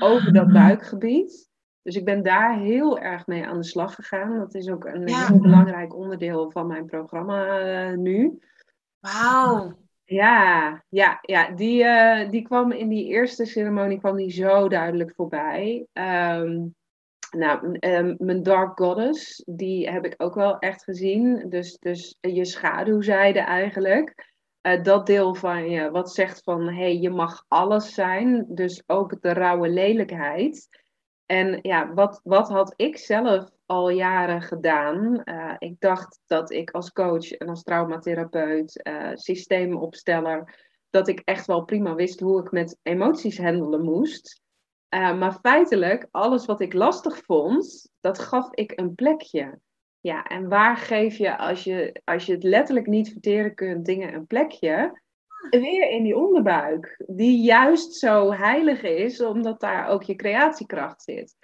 [0.01, 1.49] over dat buikgebied.
[1.81, 4.37] Dus ik ben daar heel erg mee aan de slag gegaan.
[4.37, 8.39] Dat is ook een heel belangrijk onderdeel van mijn programma uh, nu.
[8.99, 9.84] Wauw.
[10.05, 15.13] Ja, ja, ja die, uh, die kwam in die eerste ceremonie kwam die zo duidelijk
[15.15, 15.87] voorbij.
[15.93, 16.75] Um,
[17.35, 21.49] nou, um, mijn Dark Goddess, die heb ik ook wel echt gezien.
[21.49, 24.33] Dus, dus je schaduwzijde eigenlijk.
[24.61, 28.45] Uh, dat deel van je, wat zegt van, hé, hey, je mag alles zijn.
[28.47, 30.67] Dus ook de rauwe lelijkheid.
[31.25, 35.21] En ja, wat, wat had ik zelf al jaren gedaan?
[35.25, 40.55] Uh, ik dacht dat ik als coach en als traumatherapeut, uh, systeemopsteller,
[40.89, 44.41] dat ik echt wel prima wist hoe ik met emoties handelen moest.
[44.89, 49.59] Uh, maar feitelijk, alles wat ik lastig vond, dat gaf ik een plekje.
[49.99, 54.13] Ja, en waar geef je als, je, als je het letterlijk niet verteren kunt, dingen
[54.13, 55.01] een plekje?
[55.49, 61.35] Weer in die onderbuik, die juist zo heilig is, omdat daar ook je creatiekracht zit.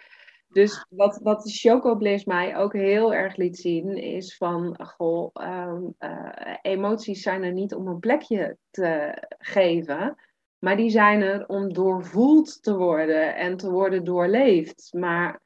[0.51, 5.29] Dus wat, wat de Choco Bliss mij ook heel erg liet zien, is van, goh,
[5.33, 10.17] um, uh, emoties zijn er niet om een plekje te geven,
[10.59, 14.93] maar die zijn er om doorvoeld te worden en te worden doorleefd.
[14.93, 15.41] Maar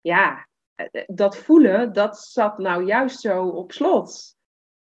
[0.00, 0.48] ja,
[1.06, 4.36] dat voelen, dat zat nou juist zo op slot.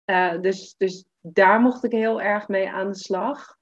[0.09, 3.57] Uh, dus, dus daar mocht ik heel erg mee aan de slag.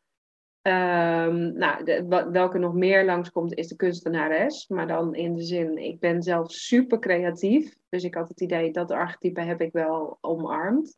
[0.61, 4.67] Um, nou, de, welke nog meer langskomt is de kunstenares.
[4.67, 7.75] Maar dan in de zin, ik ben zelf super creatief.
[7.89, 10.97] Dus ik had het idee dat archetype heb ik wel omarmd.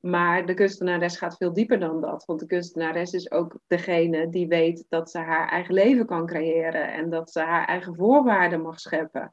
[0.00, 2.24] Maar de kunstenares gaat veel dieper dan dat.
[2.24, 6.92] Want de kunstenares is ook degene die weet dat ze haar eigen leven kan creëren.
[6.92, 9.32] En dat ze haar eigen voorwaarden mag scheppen.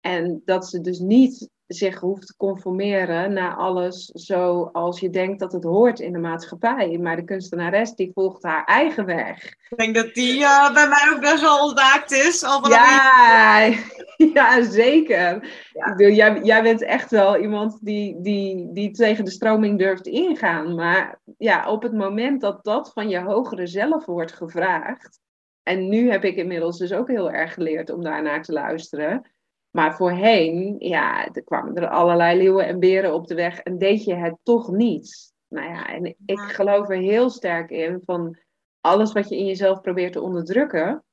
[0.00, 5.52] En dat ze dus niet zich hoeft te conformeren naar alles zoals je denkt dat
[5.52, 6.98] het hoort in de maatschappij.
[6.98, 9.44] Maar de kunstenares die volgt haar eigen weg.
[9.44, 12.44] Ik denk dat die uh, bij mij ook best wel ontwaakt is.
[12.44, 13.72] Al ja,
[14.34, 15.58] ja, zeker.
[15.72, 15.86] Ja.
[15.86, 20.06] Ik bedoel, jij, jij bent echt wel iemand die, die, die tegen de stroming durft
[20.06, 20.74] ingaan.
[20.74, 25.20] Maar ja, op het moment dat dat van je hogere zelf wordt gevraagd.
[25.62, 29.34] En nu heb ik inmiddels dus ook heel erg geleerd om daarnaar te luisteren
[29.76, 34.04] maar voorheen, ja, er kwamen er allerlei leeuwen en beren op de weg en deed
[34.04, 35.34] je het toch niet.
[35.48, 38.38] Nou ja, en ik geloof er heel sterk in van
[38.80, 41.04] alles wat je in jezelf probeert te onderdrukken.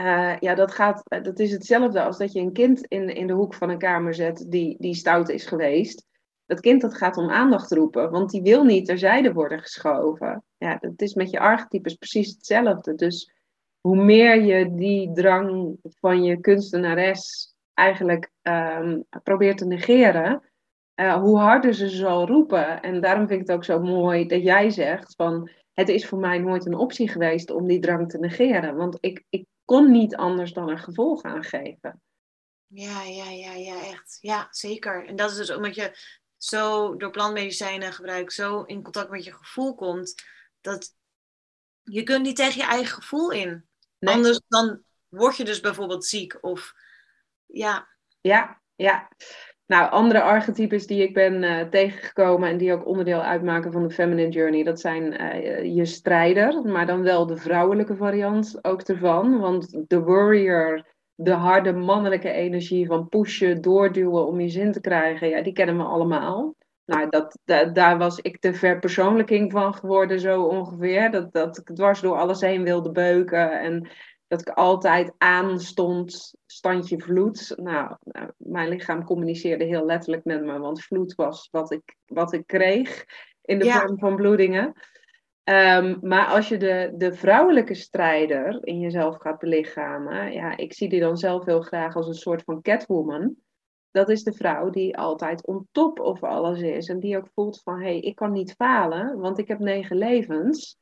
[0.00, 3.32] Uh, ja, dat, gaat, dat is hetzelfde als dat je een kind in, in de
[3.32, 6.06] hoek van een kamer zet die, die stout is geweest.
[6.46, 10.44] Dat kind dat gaat om aandacht roepen, want die wil niet terzijde worden geschoven.
[10.56, 12.94] Ja, dat is met je archetypes precies hetzelfde.
[12.94, 13.32] Dus
[13.80, 20.42] hoe meer je die drang van je kunstenares eigenlijk um, probeert te negeren,
[21.00, 22.82] uh, hoe harder ze zal roepen.
[22.82, 26.18] En daarom vind ik het ook zo mooi dat jij zegt van het is voor
[26.18, 28.76] mij nooit een optie geweest om die drang te negeren.
[28.76, 32.02] Want ik, ik kon niet anders dan een gevolg aangeven.
[32.66, 34.18] Ja, ja, ja, ja, echt.
[34.20, 35.06] Ja, zeker.
[35.06, 35.96] En dat is dus omdat je
[36.36, 40.14] zo door plantmedicijnen gebruik zo in contact met je gevoel komt,
[40.60, 40.94] dat
[41.82, 43.68] je kunt niet tegen je eigen gevoel in.
[43.98, 46.74] Anders dan word je dus bijvoorbeeld ziek of
[47.46, 47.88] ja.
[48.20, 49.08] Ja, ja.
[49.66, 53.94] Nou, andere archetypes die ik ben uh, tegengekomen en die ook onderdeel uitmaken van de
[53.94, 59.38] Feminine Journey, dat zijn uh, je strijder, maar dan wel de vrouwelijke variant ook ervan.
[59.38, 65.28] Want de warrior, de harde mannelijke energie van pushen, doorduwen om je zin te krijgen,
[65.28, 66.54] ja, die kennen we allemaal.
[66.84, 67.38] Nou, dat,
[67.74, 71.10] daar was ik de verpersoonlijking van geworden, zo ongeveer.
[71.10, 73.88] Dat, dat ik dwars door alles heen wilde beuken en
[74.26, 77.52] dat ik altijd aanstond, standje vloed.
[77.56, 82.32] Nou, nou, mijn lichaam communiceerde heel letterlijk met me, want vloed was wat ik, wat
[82.32, 83.04] ik kreeg
[83.42, 84.74] in de vorm van bloedingen.
[85.44, 90.88] Ehm, maar als je de, de vrouwelijke strijder in jezelf gaat belichamen, ja, ik zie
[90.88, 93.34] die dan zelf heel graag als een soort van catwoman.
[93.90, 97.60] Dat is de vrouw die altijd on top of alles is en die ook voelt
[97.62, 100.78] van, hé, hey, ik kan niet falen, want ik heb negen levens.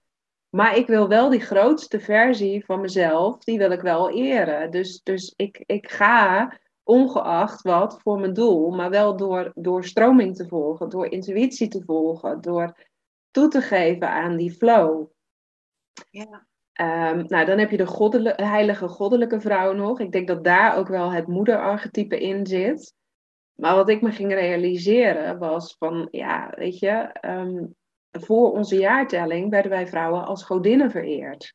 [0.55, 4.71] Maar ik wil wel die grootste versie van mezelf, die wil ik wel eren.
[4.71, 6.53] Dus, dus ik, ik ga
[6.83, 11.83] ongeacht wat voor mijn doel, maar wel door, door stroming te volgen, door intuïtie te
[11.85, 12.77] volgen, door
[13.31, 15.07] toe te geven aan die flow.
[16.11, 16.47] Ja.
[17.13, 20.01] Um, nou, dan heb je de heilige goddelijke vrouw nog.
[20.01, 22.95] Ik denk dat daar ook wel het moederarchetype in zit.
[23.55, 27.75] Maar wat ik me ging realiseren was van, ja, weet je, um,
[28.21, 31.53] voor onze jaartelling werden wij vrouwen als godinnen vereerd.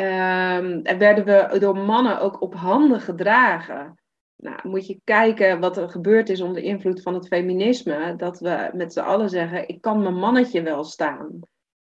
[0.00, 3.94] Um, en werden we door mannen ook op handen gedragen.
[4.36, 8.16] Nou, moet je kijken wat er gebeurd is onder invloed van het feminisme.
[8.16, 11.40] Dat we met z'n allen zeggen, ik kan mijn mannetje wel staan.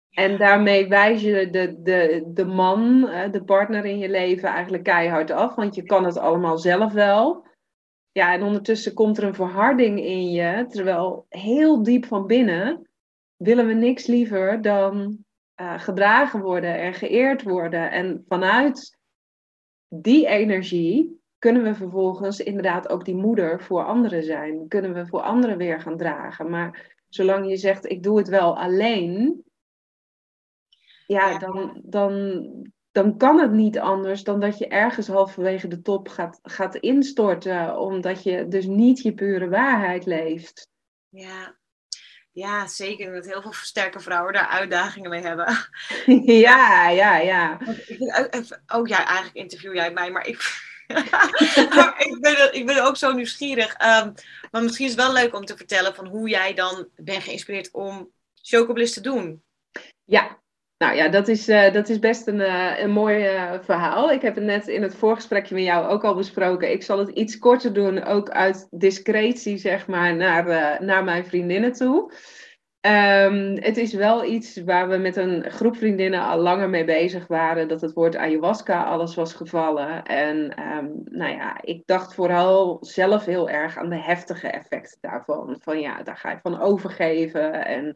[0.09, 3.01] En daarmee wijs je de, de, de man,
[3.31, 5.55] de partner in je leven eigenlijk keihard af.
[5.55, 7.47] Want je kan het allemaal zelf wel.
[8.11, 10.65] Ja, en ondertussen komt er een verharding in je.
[10.67, 12.88] Terwijl heel diep van binnen
[13.39, 15.17] willen we niks liever dan
[15.61, 17.91] uh, gedragen worden en geëerd worden.
[17.91, 18.97] En vanuit
[19.87, 24.67] die energie kunnen we vervolgens inderdaad ook die moeder voor anderen zijn.
[24.67, 26.49] Kunnen we voor anderen weer gaan dragen.
[26.49, 29.43] Maar zolang je zegt, ik doe het wel alleen,
[31.05, 36.07] ja, Dan, dan, dan kan het niet anders dan dat je ergens halverwege de top
[36.07, 40.69] gaat, gaat instorten, omdat je dus niet je pure waarheid leeft.
[41.09, 41.58] Ja,
[42.31, 43.13] ja, zeker.
[43.13, 45.57] Dat heel veel sterke vrouwen daar uitdagingen mee hebben.
[46.25, 47.57] Ja, ja, ja.
[48.67, 50.37] ook, ja, eigenlijk interview jij mij, maar ik,
[52.09, 53.71] ik, ben, ik ben ook zo nieuwsgierig.
[53.71, 54.13] Um,
[54.51, 57.71] maar misschien is het wel leuk om te vertellen van hoe jij dan bent geïnspireerd
[57.71, 58.11] om
[58.41, 59.43] Chocobliss te doen.
[60.05, 60.39] Ja,
[60.79, 64.11] nou ja, dat is, uh, dat is best een, uh, een mooi uh, verhaal.
[64.11, 66.71] Ik heb het net in het voorgesprekje met jou ook al besproken.
[66.71, 71.73] Ik zal het iets korter doen, ook uit discretie, zeg maar, naar, naar mijn vriendinnen
[71.73, 72.11] toe.
[72.81, 77.27] Um, het is wel iets waar we met een groep vriendinnen al langer mee bezig
[77.27, 77.67] waren.
[77.67, 80.03] Dat het woord ayahuasca alles was gevallen.
[80.03, 85.57] En um, nou ja, ik dacht vooral zelf heel erg aan de heftige effecten daarvan.
[85.61, 87.65] Van ja, daar ga je van overgeven.
[87.65, 87.95] En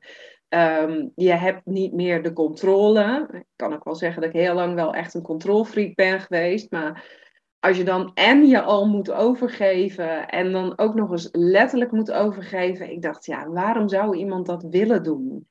[0.56, 3.28] Um, je hebt niet meer de controle.
[3.32, 6.72] Ik kan ook wel zeggen dat ik heel lang wel echt een controlfreak ben geweest.
[6.72, 7.22] Maar
[7.60, 12.12] als je dan en je al moet overgeven en dan ook nog eens letterlijk moet
[12.12, 12.92] overgeven.
[12.92, 15.48] Ik dacht, ja, waarom zou iemand dat willen doen?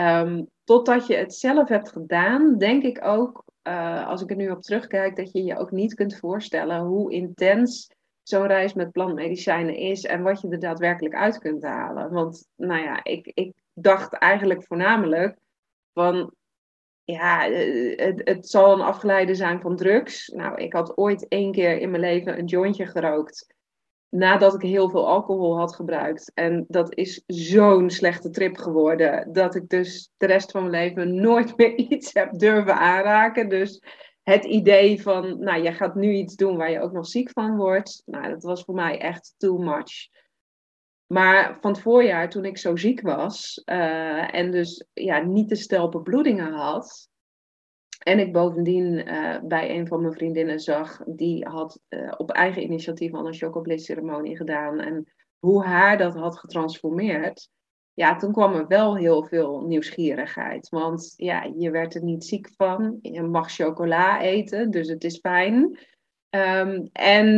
[0.00, 4.50] Um, totdat je het zelf hebt gedaan, denk ik ook, uh, als ik er nu
[4.50, 7.90] op terugkijk, dat je je ook niet kunt voorstellen hoe intens
[8.22, 12.12] zo'n reis met plantmedicijnen is en wat je er daadwerkelijk uit kunt halen.
[12.12, 15.38] Want, nou ja, ik, ik dacht eigenlijk voornamelijk
[15.92, 16.34] van,
[17.04, 20.28] ja, eh, het, het zal een afgeleide zijn van drugs.
[20.28, 23.54] Nou, ik had ooit één keer in mijn leven een jointje gerookt.
[24.08, 26.30] Nadat ik heel veel alcohol had gebruikt.
[26.34, 29.32] En dat is zo'n slechte trip geworden.
[29.32, 33.48] Dat ik dus de rest van mijn leven nooit meer iets heb durven aanraken.
[33.48, 33.82] Dus
[34.22, 37.56] het idee van, nou, je gaat nu iets doen waar je ook nog ziek van
[37.56, 38.02] wordt.
[38.06, 40.08] Nou, dat was voor mij echt too much.
[41.12, 45.54] Maar van het voorjaar, toen ik zo ziek was uh, en dus ja, niet te
[45.54, 47.08] stel bebloedingen had.
[47.98, 52.62] En ik bovendien uh, bij een van mijn vriendinnen zag, die had uh, op eigen
[52.62, 54.80] initiatief al een chocobliss ceremonie gedaan.
[54.80, 57.48] En hoe haar dat had getransformeerd.
[57.94, 60.68] Ja, toen kwam er wel heel veel nieuwsgierigheid.
[60.68, 62.98] Want ja, je werd er niet ziek van.
[63.02, 65.78] Je mag chocola eten, dus het is fijn.
[66.34, 67.28] Um, en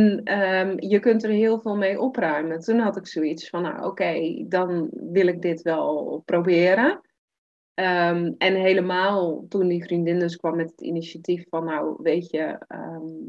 [0.41, 2.59] um, je kunt er heel veel mee opruimen.
[2.59, 6.91] Toen had ik zoiets van, nou oké, dan wil ik dit wel proberen.
[7.79, 12.65] Um, en helemaal toen die vriendin dus kwam met het initiatief van, nou weet je,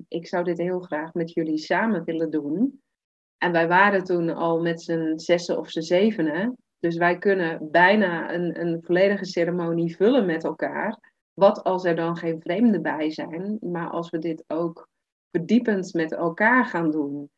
[0.08, 2.80] ik zou dit heel graag met jullie samen willen doen.
[3.38, 6.56] En wij waren toen al met z'n zessen of z'n zevenen.
[6.78, 11.12] Dus wij kunnen bijna een, een volledige ceremonie vullen met elkaar.
[11.34, 14.88] Wat als er dan geen vreemden bij zijn, maar als we dit ook
[15.30, 17.30] verdiepend met elkaar gaan doen.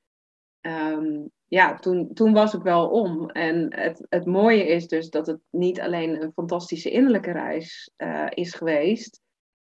[0.61, 3.31] ehm, ja, toen, toen was ik wel om.
[3.31, 8.27] En het, het mooie is dus dat het niet alleen een fantastische innerlijke reis uh,
[8.31, 9.21] is geweest,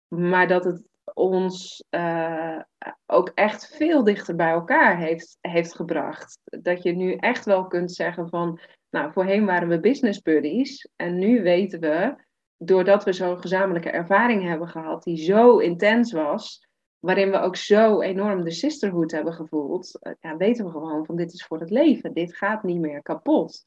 [0.08, 0.82] maar dat het
[1.14, 2.60] ons uh,
[3.06, 6.40] ook echt veel dichter bij elkaar heeft, heeft gebracht.
[6.44, 8.60] Dat je nu echt wel kunt zeggen van,
[8.90, 12.14] nou, voorheen waren we business buddies en nu weten we,
[12.56, 16.65] doordat we zo'n gezamenlijke ervaring hebben gehad die zo intens was,
[17.06, 21.16] waarin we ook zo enorm de sisterhood hebben gevoeld, uh, ja, weten we gewoon van
[21.16, 23.64] dit is voor het leven, dit gaat niet meer kapot.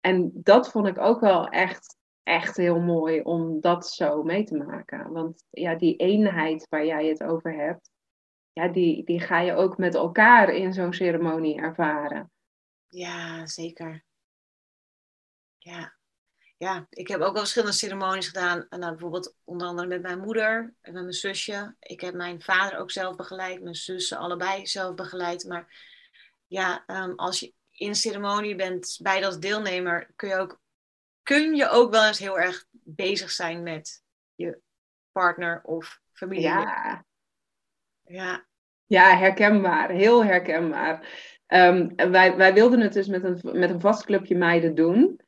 [0.00, 4.56] En dat vond ik ook wel echt echt heel mooi om dat zo mee te
[4.56, 5.12] maken.
[5.12, 7.90] Want ja, die eenheid waar jij het over hebt,
[8.52, 12.30] ja, die, die ga je ook met elkaar in zo'n ceremonie ervaren.
[12.88, 14.04] Ja, zeker.
[15.58, 15.93] Ja.
[16.64, 18.66] Ja, ik heb ook wel verschillende ceremonies gedaan.
[18.70, 21.74] Nou, bijvoorbeeld onder andere met mijn moeder en met mijn zusje.
[21.78, 25.44] Ik heb mijn vader ook zelf begeleid, mijn zussen allebei zelf begeleid.
[25.44, 25.66] Maar
[26.46, 30.60] ja, ehm, als je in ceremonie bent bij als deelnemer, kun je ook
[31.22, 34.02] kun je ook wel eens heel erg bezig zijn met
[34.34, 34.58] je
[35.12, 36.42] partner of familie.
[36.42, 37.04] Ja.
[38.04, 38.46] Ja,
[38.84, 39.90] ja herkenbaar.
[39.90, 41.08] Heel herkenbaar.
[41.46, 45.22] Um, wij, wij wilden het dus met een, met een vast clubje meiden doen.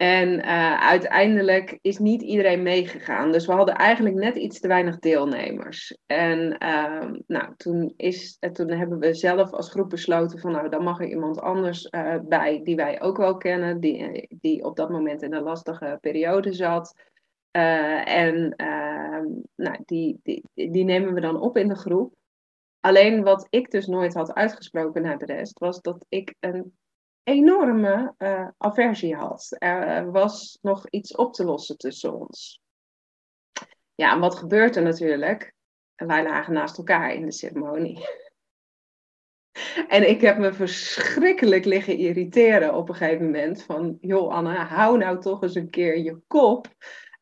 [0.00, 3.32] En uh, uiteindelijk is niet iedereen meegegaan.
[3.32, 5.98] Dus we hadden eigenlijk net iets te weinig deelnemers.
[6.06, 10.82] En uh, nou, toen, is, toen hebben we zelf als groep besloten van nou, dan
[10.82, 14.90] mag er iemand anders uh, bij die wij ook wel kennen, die, die op dat
[14.90, 16.94] moment in een lastige periode zat.
[17.50, 22.14] Eh, en ehm, nou, die, die, die nemen we dan op in de groep.
[22.80, 26.78] Alleen wat ik dus nooit had uitgesproken naar de rest, was dat ik een
[27.22, 29.56] enorme uh, aversie had.
[29.58, 32.62] Er was nog iets op te lossen tussen ons.
[33.94, 35.54] Ja, en wat gebeurt er natuurlijk?
[35.94, 37.98] Wij lagen naast elkaar in de ceremonie.
[39.88, 43.62] En ik heb me verschrikkelijk liggen irriteren op een gegeven moment.
[43.62, 46.66] Van, joh Anne, hou nou toch eens een keer je kop.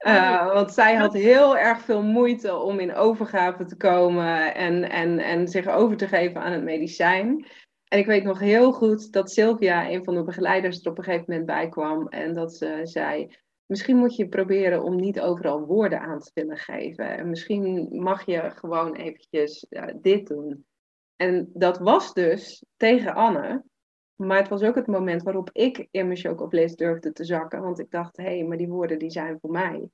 [0.07, 5.19] Uh, want zij had heel erg veel moeite om in overgave te komen en, en,
[5.19, 7.47] en zich over te geven aan het medicijn.
[7.89, 11.05] En ik weet nog heel goed dat Sylvia, een van de begeleiders, er op een
[11.05, 12.09] gegeven moment bij kwam.
[12.09, 13.37] En dat ze zei:
[13.67, 17.17] Misschien moet je proberen om niet overal woorden aan te willen geven.
[17.17, 19.67] En misschien mag je gewoon eventjes
[20.01, 20.67] dit doen.
[21.17, 23.65] En dat was dus tegen Anne.
[24.17, 27.61] Maar het was ook het moment waarop ik in mijn chocobliss durfde te zakken.
[27.63, 29.89] Want ik dacht, hé, hey, maar die woorden die zijn voor mij.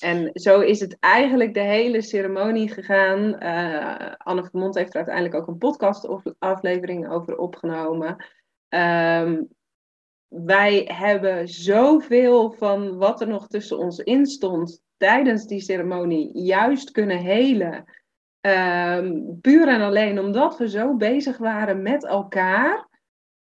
[0.00, 3.42] En zo is het eigenlijk de hele ceremonie gegaan.
[3.42, 8.24] Uh, Anne heeft er uiteindelijk ook een podcastaflevering over opgenomen.
[8.68, 9.48] Um,
[10.28, 16.90] wij hebben zoveel van wat er nog tussen ons in stond tijdens die ceremonie juist
[16.90, 17.84] kunnen helen.
[18.40, 22.88] Um, puur en alleen omdat we zo bezig waren met elkaar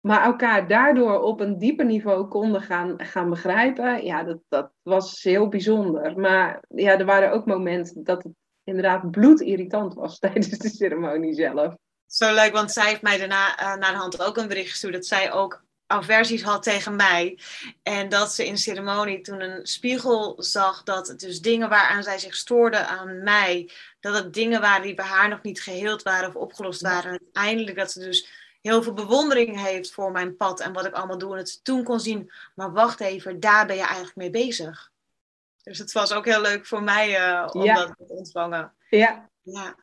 [0.01, 5.23] maar elkaar daardoor op een dieper niveau konden gaan, gaan begrijpen, ja, dat, dat was
[5.23, 6.19] heel bijzonder.
[6.19, 8.33] Maar ja, er waren ook momenten dat het
[8.63, 11.75] inderdaad bloedirritant was tijdens de ceremonie zelf.
[12.05, 14.93] Zo leuk, want zij heeft mij daarna uh, naar de hand ook een bericht gestuurd
[14.93, 17.39] dat zij ook aversies had tegen mij.
[17.83, 22.03] En dat ze in de ceremonie toen een spiegel zag dat het dus dingen waaraan
[22.03, 23.69] zij zich stoorde aan mij,
[23.99, 27.11] dat het dingen waren die bij haar nog niet geheeld waren of opgelost waren.
[27.11, 30.93] En uiteindelijk dat ze dus heel veel bewondering heeft voor mijn pad en wat ik
[30.93, 31.31] allemaal doe.
[31.31, 34.91] En het toen kon zien, maar wacht even, daar ben je eigenlijk mee bezig.
[35.63, 38.73] Dus het was ook heel leuk voor mij uh, om dat te ontvangen.
[38.89, 39.29] Ja.
[39.41, 39.75] Ja,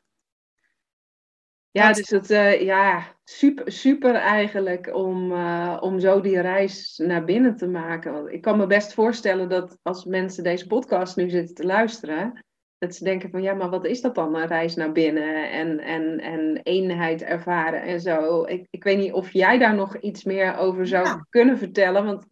[1.70, 7.24] ja dus het, uh, ja, super, super eigenlijk om, uh, om zo die reis naar
[7.24, 8.12] binnen te maken.
[8.12, 12.45] Want ik kan me best voorstellen dat als mensen deze podcast nu zitten te luisteren,
[12.79, 15.81] dat ze denken van ja, maar wat is dat dan, een reis naar binnen en,
[15.81, 18.45] en, en eenheid ervaren en zo.
[18.45, 22.24] Ik, ik weet niet of jij daar nog iets meer over zou kunnen vertellen, want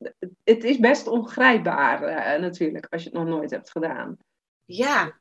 [0.45, 4.17] het is best ongrijpbaar uh, natuurlijk als je het nog nooit hebt gedaan.
[4.65, 5.13] Ja,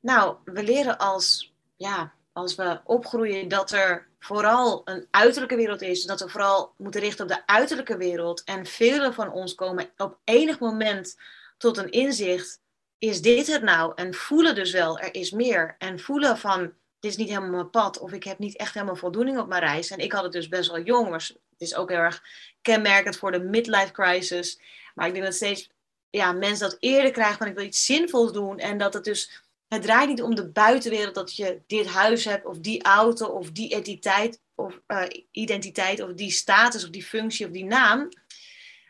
[0.00, 6.04] nou, we leren als, ja, als we opgroeien dat er vooral een uiterlijke wereld is,
[6.04, 8.44] dat we vooral moeten richten op de uiterlijke wereld.
[8.44, 11.16] En velen van ons komen op enig moment
[11.56, 12.60] tot een inzicht
[12.98, 13.92] is dit het nou?
[13.94, 15.74] En voelen dus wel, er is meer.
[15.78, 17.98] En voelen van, dit is niet helemaal mijn pad.
[17.98, 19.90] Of ik heb niet echt helemaal voldoening op mijn reis.
[19.90, 21.10] En ik had het dus best wel jong.
[21.10, 22.22] Maar het is ook heel erg
[22.62, 24.60] kenmerkend voor de midlife crisis.
[24.94, 25.70] Maar ik denk dat steeds
[26.10, 28.58] ja, mensen dat eerder krijgen van ik wil iets zinvols doen.
[28.58, 32.46] En dat het dus, het draait niet om de buitenwereld dat je dit huis hebt.
[32.46, 34.40] Of die auto of die identiteit.
[34.54, 38.08] Of uh, identiteit of die status of die functie of die naam.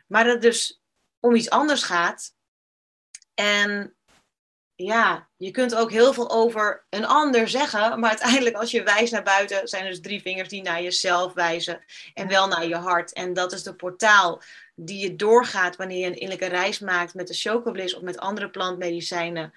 [0.07, 0.81] Maar dat het dus
[1.21, 2.35] om iets anders gaat.
[3.35, 3.96] En
[4.77, 9.13] ja, je kunt ook heel veel over een ander zeggen, maar uiteindelijk als je wijst
[9.13, 12.77] naar buiten, zijn er dus drie vingers die naar jezelf wijzen en wel naar je
[12.77, 13.13] hart.
[13.13, 14.43] En dat is de portaal
[14.75, 18.51] die je doorgaat wanneer je een innerlijke reis maakt met de chocobliss of met andere
[18.51, 19.53] plantmedicijnen.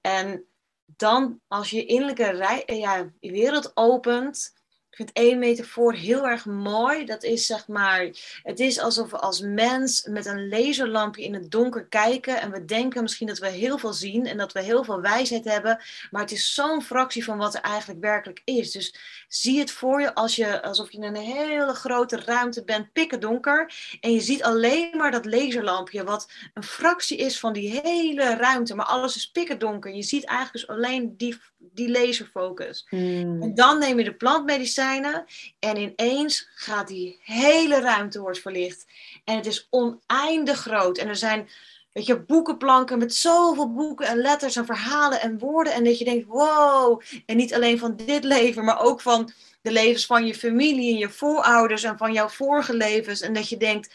[0.00, 0.44] En
[0.84, 4.54] dan als je innerlijke rij, ja, wereld opent,
[4.98, 7.04] vind één metafoor heel erg mooi.
[7.04, 8.08] Dat is zeg maar,
[8.42, 12.64] het is alsof we als mens met een laserlampje in het donker kijken en we
[12.64, 15.80] denken misschien dat we heel veel zien en dat we heel veel wijsheid hebben,
[16.10, 18.70] maar het is zo'n fractie van wat er eigenlijk werkelijk is.
[18.70, 18.94] Dus
[19.28, 23.20] zie het voor je, als je alsof je in een hele grote ruimte bent, pikken
[23.20, 28.34] donker, en je ziet alleen maar dat laserlampje, wat een fractie is van die hele
[28.34, 29.94] ruimte, maar alles is pikken donker.
[29.94, 31.38] Je ziet eigenlijk dus alleen die,
[31.78, 32.86] die laserfocus.
[32.88, 33.42] Hmm.
[33.42, 35.24] En dan neem je de plantmedicijn
[35.58, 38.86] en ineens gaat die hele ruimte wordt verlicht.
[39.24, 40.98] En het is oneindig groot.
[40.98, 41.48] En er zijn
[41.92, 45.72] weet je, boekenplanken met zoveel boeken en letters en verhalen en woorden.
[45.72, 47.00] En dat je denkt, wow.
[47.26, 50.98] En niet alleen van dit leven, maar ook van de levens van je familie en
[50.98, 53.20] je voorouders en van jouw vorige levens.
[53.20, 53.94] En dat je denkt,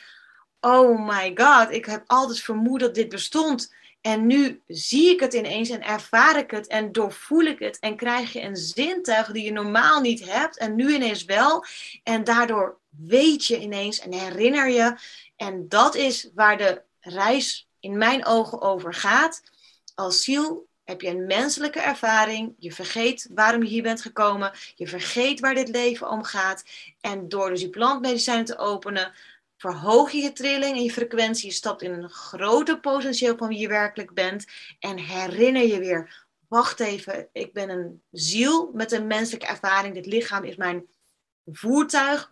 [0.61, 3.73] oh my god, ik heb altijd vermoed dat dit bestond.
[4.04, 7.95] En nu zie ik het ineens en ervaar ik het en doorvoel ik het en
[7.95, 11.66] krijg je een zintuig die je normaal niet hebt en nu ineens wel.
[12.04, 14.95] En daardoor weet je ineens en herinner je.
[15.36, 19.41] En dat is waar de reis in mijn ogen over gaat.
[19.95, 22.54] Als ziel heb je een menselijke ervaring.
[22.58, 24.51] Je vergeet waarom je hier bent gekomen.
[24.76, 26.64] Je vergeet waar dit leven om gaat.
[27.01, 29.14] En door dus die plantmedicijnen te openen,
[29.58, 31.47] verhoog je je trilling en je frequentie.
[31.47, 34.45] Je stapt in een groter potentieel van wie je werkelijk bent.
[34.80, 39.93] En herinner je weer, wacht even, ik ben een ziel met een menselijke ervaring.
[39.93, 40.88] Dit lichaam is mijn
[41.45, 42.32] voertuig,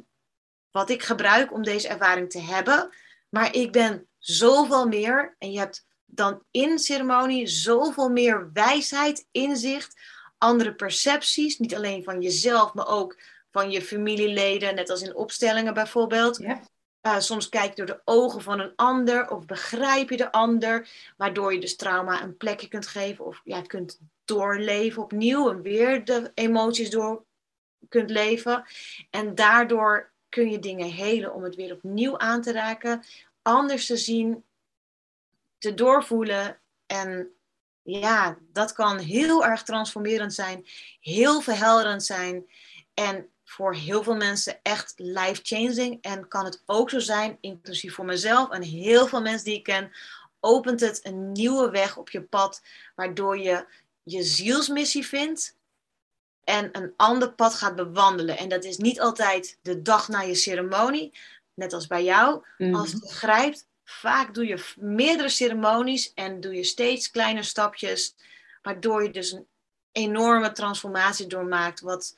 [0.72, 2.90] wat ik gebruik om deze ervaring te hebben.
[3.30, 5.36] Maar ik ben zoveel meer.
[5.38, 10.02] En je hebt dan in ceremonie zoveel meer wijsheid, inzicht,
[10.38, 11.58] andere percepties.
[11.58, 16.38] Niet alleen van jezelf, maar ook van je familieleden, net als in opstellingen bijvoorbeeld.
[16.38, 16.62] Ja.
[17.02, 20.90] Uh, soms kijk je door de ogen van een ander of begrijp je de ander,
[21.18, 26.06] waardoor je dus trauma een plekje kunt geven of ja, kunt doorleven opnieuw en weer
[26.06, 27.26] de emoties door
[27.90, 28.64] kunt leven.
[29.10, 33.04] En daardoor kun je dingen helen om het weer opnieuw aan te raken,
[33.42, 34.44] anders te zien,
[35.58, 36.60] te doorvoelen.
[36.86, 37.32] En
[37.82, 40.66] ja, dat kan heel erg transformerend zijn,
[41.00, 42.46] heel verhelderend zijn.
[42.94, 45.98] En voor heel veel mensen echt life-changing.
[46.02, 49.64] En kan het ook zo zijn, inclusief voor mezelf en heel veel mensen die ik
[49.64, 49.92] ken,
[50.40, 52.62] opent het een nieuwe weg op je pad,
[52.96, 53.66] waardoor je
[54.04, 55.56] je zielsmissie vindt
[56.44, 58.38] en een ander pad gaat bewandelen.
[58.38, 61.14] En dat is niet altijd de dag na je ceremonie,
[61.54, 62.46] net als bij jou.
[62.58, 62.76] Mhm.
[62.76, 68.16] Als het grijpt, vaak doe je meerdere ceremonies en doe je steeds kleine stapjes,
[68.62, 69.48] waardoor je dus een
[69.92, 72.16] enorme transformatie doormaakt, wat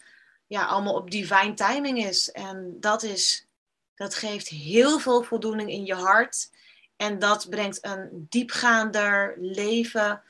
[0.54, 2.32] ja, allemaal op divine timing is.
[2.32, 3.48] En dat, is,
[3.96, 6.52] dat geeft heel veel voldoening in je hart.
[6.96, 10.22] En dat brengt een diepgaander leven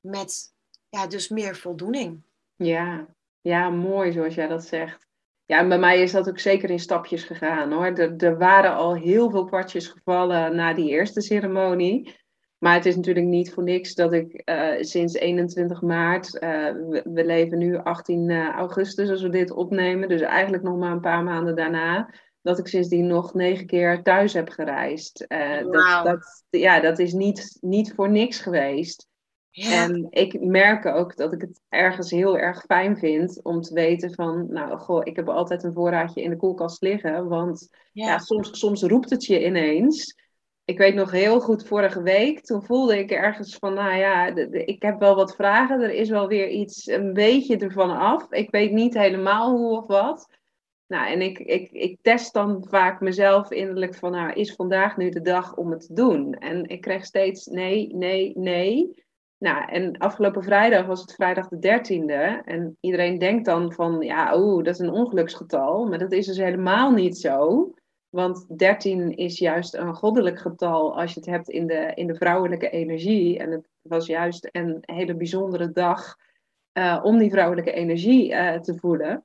[0.00, 0.52] met
[0.88, 2.22] ja, dus meer voldoening.
[2.56, 3.06] Ja,
[3.40, 5.06] ja, mooi zoals jij dat zegt.
[5.46, 7.84] Ja, en bij mij is dat ook zeker in stapjes gegaan hoor.
[7.84, 12.16] Er, er waren al heel veel kwartjes gevallen na die eerste ceremonie.
[12.60, 16.40] Maar het is natuurlijk niet voor niks dat ik uh, sinds 21 maart, uh,
[16.70, 20.92] we, we, leven nu 18 uh, augustus als we dit opnemen, dus eigenlijk nog maar
[20.92, 25.26] een paar maanden daarna, dat ik sindsdien nog negen keer thuis heb gereisd.
[25.28, 25.72] Wow.
[25.72, 29.08] dat, dat, ja, dat is niet, niet voor niks geweest.
[29.50, 29.82] Ja.
[29.82, 34.14] En ik merk ook dat ik het ergens heel erg fijn vind om te weten
[34.14, 38.06] van, nou goh, ik heb altijd een voorraadje in de koelkast liggen, want ja.
[38.06, 40.18] ja soms, soms roept het je ineens
[40.70, 44.82] ik weet nog heel goed vorige week, toen voelde ik ergens van, nou ja, ik
[44.82, 48.32] heb wel wat vragen, er is wel weer iets een beetje ervan af.
[48.32, 50.28] Ik weet niet helemaal hoe of wat.
[50.86, 55.08] Nou, en ik, ik, ik test dan vaak mezelf innerlijk van, nou, is vandaag nu
[55.08, 56.34] de dag om het te doen?
[56.34, 59.04] En ik kreeg steeds nee, nee, nee.
[59.38, 62.44] Nou, en afgelopen vrijdag was het vrijdag de 13e.
[62.44, 65.86] En iedereen denkt dan van, ja, oeh, dat is een ongeluksgetal.
[65.86, 67.70] Maar dat is dus helemaal niet zo.
[68.10, 72.14] Want 13 is juist een goddelijk getal als je het hebt in de, in de
[72.14, 73.38] vrouwelijke energie.
[73.38, 76.16] En het was juist een hele bijzondere dag
[76.72, 79.24] uh, om die vrouwelijke energie uh, te voelen.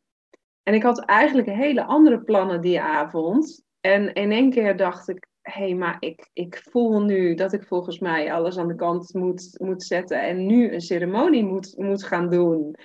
[0.64, 3.64] En ik had eigenlijk hele andere plannen die avond.
[3.80, 7.64] En in één keer dacht ik, hé, hey, maar ik, ik voel nu dat ik
[7.64, 12.04] volgens mij alles aan de kant moet, moet zetten en nu een ceremonie moet, moet
[12.04, 12.76] gaan doen.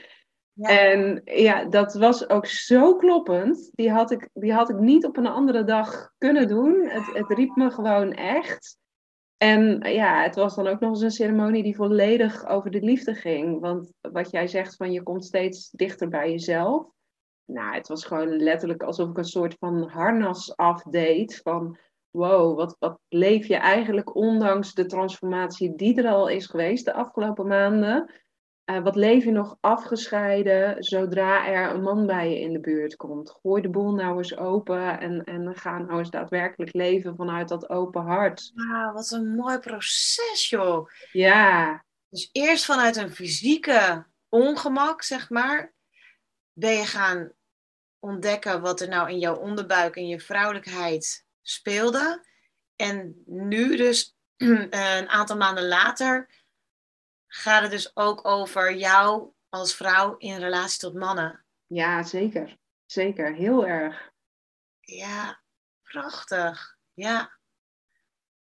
[0.60, 3.70] En ja, dat was ook zo kloppend.
[3.74, 6.88] Die had, ik, die had ik niet op een andere dag kunnen doen.
[6.88, 8.78] Het, het riep me gewoon echt.
[9.36, 13.14] En ja, het was dan ook nog eens een ceremonie die volledig over de liefde
[13.14, 13.60] ging.
[13.60, 16.86] Want wat jij zegt van je komt steeds dichter bij jezelf.
[17.44, 21.40] Nou, het was gewoon letterlijk alsof ik een soort van harnas afdeed.
[21.42, 21.78] Van
[22.10, 26.92] wow, wat, wat leef je eigenlijk ondanks de transformatie die er al is geweest de
[26.92, 28.10] afgelopen maanden.
[28.70, 32.96] Uh, wat leef je nog afgescheiden zodra er een man bij je in de buurt
[32.96, 33.30] komt?
[33.30, 37.68] Gooi de boel nou eens open en, en ga nou eens daadwerkelijk leven vanuit dat
[37.68, 38.52] open hart.
[38.54, 40.88] Wauw, wat een mooi proces, joh.
[41.12, 41.84] Ja.
[42.08, 45.74] Dus eerst vanuit een fysieke ongemak, zeg maar,
[46.52, 47.32] ben je gaan
[47.98, 52.24] ontdekken wat er nou in jouw onderbuik en je vrouwelijkheid speelde.
[52.76, 54.16] En nu dus,
[54.70, 56.39] een aantal maanden later,
[57.32, 61.44] gaat het dus ook over jou als vrouw in relatie tot mannen.
[61.66, 62.58] Ja, zeker.
[62.86, 64.12] Zeker, heel erg.
[64.80, 65.40] Ja,
[65.82, 66.76] prachtig.
[66.94, 67.38] Ja.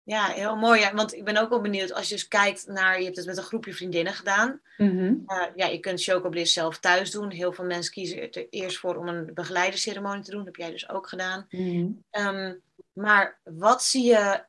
[0.04, 0.80] Ja, heel mooi.
[0.80, 3.26] Ja, want ik ben ook wel benieuwd, als je dus kijkt naar, je hebt het
[3.26, 4.62] met een groepje vriendinnen gedaan.
[4.78, 5.24] Mm
[5.56, 7.32] ja, je kunt chocobliss zelf thuis doen.
[7.32, 10.40] Heel veel mensen kiezen er eerst voor om een begeleiderceremonie te doen.
[10.40, 11.46] Dat heb jij dus ook gedaan.
[11.50, 11.88] Mhm.
[12.10, 12.56] Ehm,
[12.94, 14.44] maar wat zie je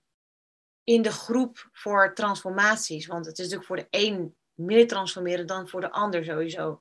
[0.84, 3.06] in de groep voor transformaties?
[3.06, 6.80] Want het is natuurlijk voor de een meer transformeren dan voor de ander sowieso.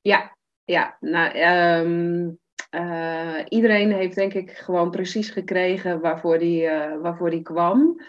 [0.00, 0.96] Ja, ja.
[1.00, 2.30] Nou, ehm,
[2.70, 8.00] eh, iedereen heeft denk ik gewoon precies gekregen waarvoor die, uh, waarvoor die kwam.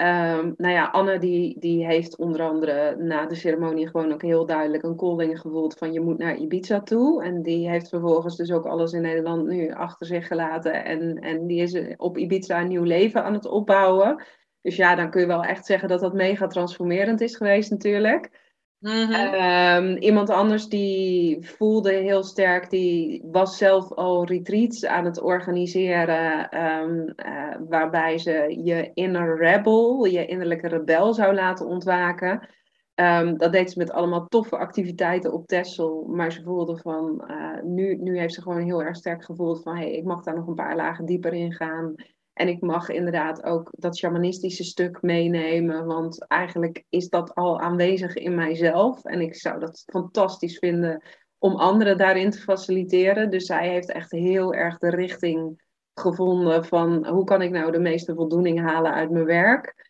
[0.00, 4.46] Um, nou ja, Anne die, die heeft onder andere na de ceremonie gewoon ook heel
[4.46, 7.24] duidelijk een calling gevoeld van je moet naar Ibiza toe.
[7.24, 10.84] En die heeft vervolgens dus ook alles in Nederland nu achter zich gelaten.
[10.84, 14.22] En, en die is op Ibiza een nieuw leven aan het opbouwen.
[14.62, 18.30] Dus ja, dan kun je wel echt zeggen dat dat mega transformerend is geweest natuurlijk.
[18.78, 19.12] Mhm.
[19.12, 26.48] Ehm, iemand anders die voelde heel sterk, die was zelf al retreats aan het organiseren,
[26.50, 32.48] ehm, eh, waarbij ze je inner rebel, je innerlijke rebel zou laten ontwaken.
[32.94, 37.62] Ehm, dat deed ze met allemaal toffe activiteiten op Texel, maar ze voelde van, uh,
[37.62, 40.46] nu, nu heeft ze gewoon heel erg sterk gevoeld van, hey, ik mag daar nog
[40.46, 41.94] een paar lagen dieper in gaan.
[42.40, 48.14] En ik mag inderdaad ook dat shamanistische stuk meenemen, want eigenlijk is dat al aanwezig
[48.14, 49.04] in mijzelf.
[49.04, 51.02] En ik zou dat fantastisch vinden
[51.38, 53.30] om anderen daarin te faciliteren.
[53.30, 55.62] Dus zij heeft echt heel erg de richting
[55.94, 59.89] gevonden van hoe kan ik nou de meeste voldoening halen uit mijn werk.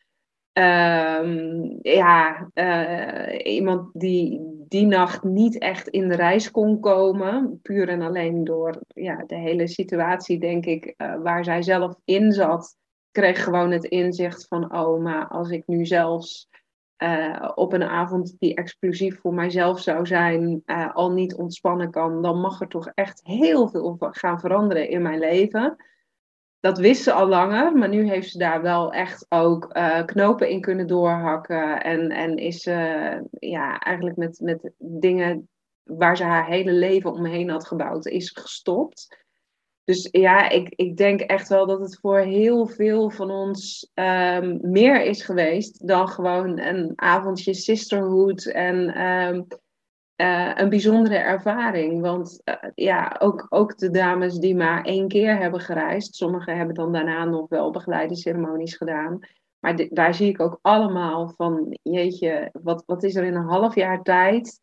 [0.53, 7.61] Um, ja, uh, iemand die die nacht niet echt in de reis kon komen.
[7.62, 12.32] Puur en alleen door ja, de hele situatie, denk ik, uh, waar zij zelf in
[12.32, 12.76] zat.
[13.11, 16.48] Kreeg gewoon het inzicht van, oh, maar als ik nu zelfs
[17.03, 22.40] uh, op een avond die exclusief voor mijzelf zou zijn, al niet ontspannen kan, dan
[22.40, 25.76] mag er toch echt heel veel gaan veranderen in mijn leven
[26.61, 30.49] dat wist ze al langer, maar nu heeft ze daar wel echt ook uh, knopen
[30.49, 31.83] in kunnen doorhakken.
[31.83, 32.73] En, en is ze
[33.39, 35.49] ja, eigenlijk met, met dingen
[35.83, 39.19] waar ze haar hele leven omheen had gebouwd, is gestopt.
[39.85, 44.59] Dus ja, ik, ik denk echt wel dat het voor heel veel van ons um,
[44.63, 49.47] meer is geweest dan gewoon een avondje sisterhood en um,
[50.21, 52.01] uh, een bijzondere ervaring.
[52.01, 56.75] Want uh, ja, ook, ook de dames die maar één keer hebben gereisd, sommigen hebben
[56.75, 59.18] dan daarna nog wel begeleide ceremonies gedaan.
[59.59, 63.75] Maar daar zie ik ook allemaal van, jeetje, wat, wat is er in een half
[63.75, 64.61] jaar tijd?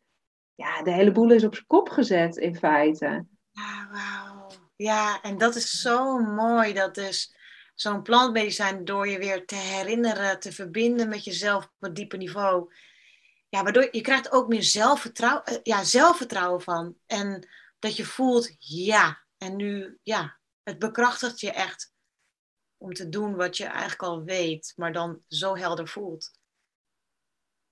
[0.54, 3.26] Ja, de hele boel is op zijn kop gezet in feite.
[3.50, 4.46] Ja, wauw.
[4.76, 6.72] Ja, en dat is zo mooi.
[6.72, 7.36] Dat dus
[7.74, 12.72] zo'n plantmedicijn door je weer te herinneren, te verbinden met jezelf op een dieper niveau
[13.48, 16.96] ja, waardoor je krijgt ook meer zelfvertrouwen, eh, ja, zelfvertrouwen van.
[17.06, 21.92] En dat je voelt, ja, en nu, ja, het bekrachtigt je echt
[22.76, 26.30] om te doen wat je eigenlijk al weet, maar dan zo helder voelt.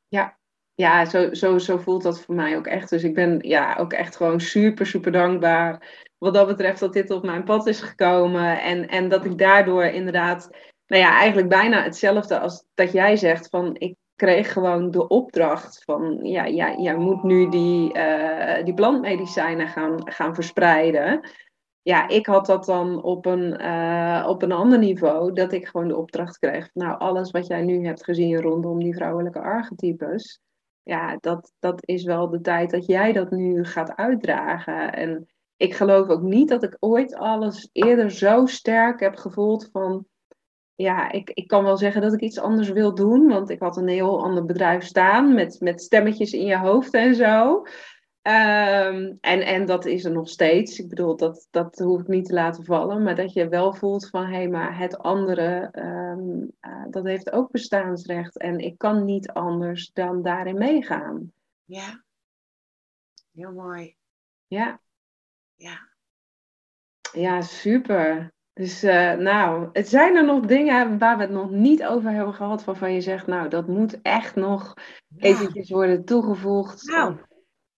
[0.08, 0.38] Ja,
[0.74, 2.90] ja zo, zo, zo voelt dat voor mij ook echt.
[2.90, 7.10] Dus ik ben ja, ook echt gewoon super, super dankbaar wat dat betreft dat dit
[7.10, 8.60] op mijn pad is gekomen.
[8.62, 10.50] En, en dat ik daardoor inderdaad,
[10.86, 15.84] nou ja, eigenlijk bijna hetzelfde als dat jij zegt van ik kreeg gewoon de opdracht
[15.84, 21.20] van, ja, ja jij moet nu die, uh, die plantmedicijnen gaan, gaan verspreiden.
[21.82, 25.88] Ja, ik had dat dan op een, uh, op een ander niveau, dat ik gewoon
[25.88, 26.70] de opdracht kreeg.
[26.72, 30.40] Nou, alles wat jij nu hebt gezien rondom die vrouwelijke archetypes,
[30.82, 34.92] ja, dat, dat is wel de tijd dat jij dat nu gaat uitdragen.
[34.92, 40.06] En ik geloof ook niet dat ik ooit alles eerder zo sterk heb gevoeld van
[40.76, 43.28] ja, ik, ik kan wel zeggen dat ik iets anders wil doen.
[43.28, 47.14] Want ik had een heel ander bedrijf staan met, met stemmetjes in je hoofd en
[47.14, 47.62] zo.
[48.22, 50.78] Ehm, en, en dat is er nog steeds.
[50.78, 53.02] Ik bedoel, dat, dat hoef ik niet te laten vallen.
[53.02, 57.32] Maar dat je wel voelt van, hé, hey, maar het andere, ehm, eh, dat heeft
[57.32, 58.38] ook bestaansrecht.
[58.38, 61.32] En ik kan niet anders dan daarin meegaan.
[61.64, 62.02] Ja,
[63.32, 63.96] heel mooi.
[64.46, 64.80] Ja.
[65.54, 65.88] Ja.
[67.12, 68.34] Ja, super.
[68.58, 72.34] Dus uh, nou, het zijn er nog dingen waar we het nog niet over hebben
[72.34, 74.74] gehad, waarvan je zegt, nou, dat moet echt nog
[75.06, 75.28] ja.
[75.28, 76.82] eventjes worden toegevoegd.
[76.82, 77.18] Nou, ik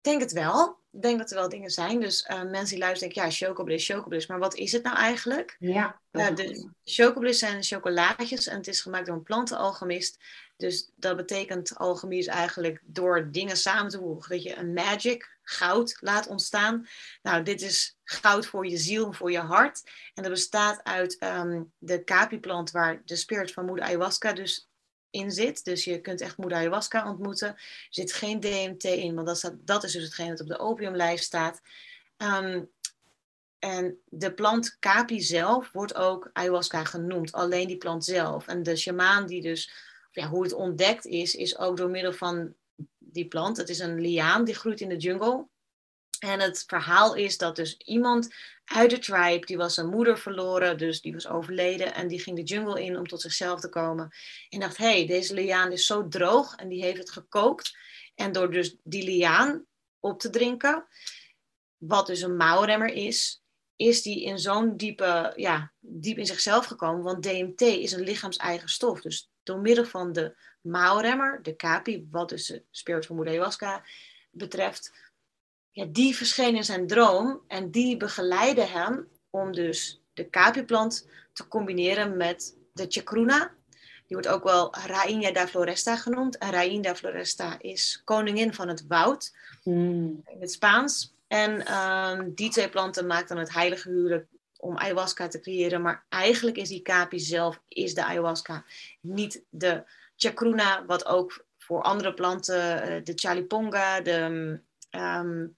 [0.01, 0.79] denk het wel.
[0.91, 2.01] Ik denk dat er wel dingen zijn.
[2.01, 4.27] Dus uh, mensen die luisteren denken, ja, chocobliss, chocobliss.
[4.27, 5.57] Maar wat is het nou eigenlijk?
[5.59, 6.01] Ja.
[6.13, 10.25] Uh, de chocobliss zijn chocolaatjes en het is gemaakt door een plantenalchemist.
[10.59, 14.31] Dus dat betekent, alchemie is eigenlijk door dingen samen te voegen.
[14.31, 16.87] Dat je een magic, goud, laat ontstaan.
[17.23, 19.83] Nou, dit is goud voor je ziel en voor je hart.
[20.15, 24.69] En dat bestaat uit um, de capi-plant waar de spirit van moeder ayahuasca dus
[25.11, 25.65] in zit.
[25.65, 27.49] Dus je kunt echt moeder ayahuasca ontmoeten.
[27.49, 31.25] Er zit geen DMT in, want dat, dat is dus hetgeen dat op de opiumlijst
[31.25, 31.61] staat.
[32.17, 32.71] Um,
[33.59, 37.33] en de plant capi zelf wordt ook ayahuasca genoemd.
[37.33, 38.47] Alleen die plant zelf.
[38.47, 39.71] En de shamaan die dus,
[40.27, 42.55] hoe het ontdekt is, is ook door middel van
[42.99, 43.57] die plant.
[43.57, 45.47] Het is een liaan die groeit in de jungle.
[46.19, 50.79] En het verhaal is dat dus iemand uit de tribe, die was zijn moeder verloren,
[50.79, 51.95] dus die was overleden.
[51.95, 54.11] En die ging de jungle in om tot zichzelf te komen.
[54.49, 56.55] En dacht, hé, hey, deze liaan is zo droog.
[56.55, 57.77] En die heeft het gekookt.
[58.15, 59.67] En door dus die liaan
[60.01, 60.87] op te drinken,
[61.77, 63.43] wat dus een mouwremmer is,
[63.77, 67.03] is die in zo'n diepe, ja, diep in zichzelf gekomen.
[67.03, 69.01] Want DMT is een lichaams-eigen stof.
[69.01, 73.83] Dus door middel van de mouwremmer, de kapi, wat dus de spirit van moeder ayahuasca
[74.31, 74.93] betreft,
[75.71, 81.49] ja, die verscheen in zijn droom en die begeleidde hem om dus de kapi-plant te
[81.49, 83.53] combineren met de chacruna.
[84.07, 86.39] Die wordt ook wel Rainha da Floresta genoemd.
[86.39, 90.23] En Rainha da Floresta is koningin van het woud mm.
[90.25, 91.15] in het Spaans.
[91.27, 94.27] En um, die twee planten maken dan het heilige huwelijk
[94.61, 95.83] om ayahuasca te creëren.
[95.83, 98.65] Maar eigenlijk is die kapi zelf is de ayahuasca.
[99.01, 99.85] Niet de
[100.17, 105.57] chacruna, wat ook voor andere planten, eh, de chaliponga, de um,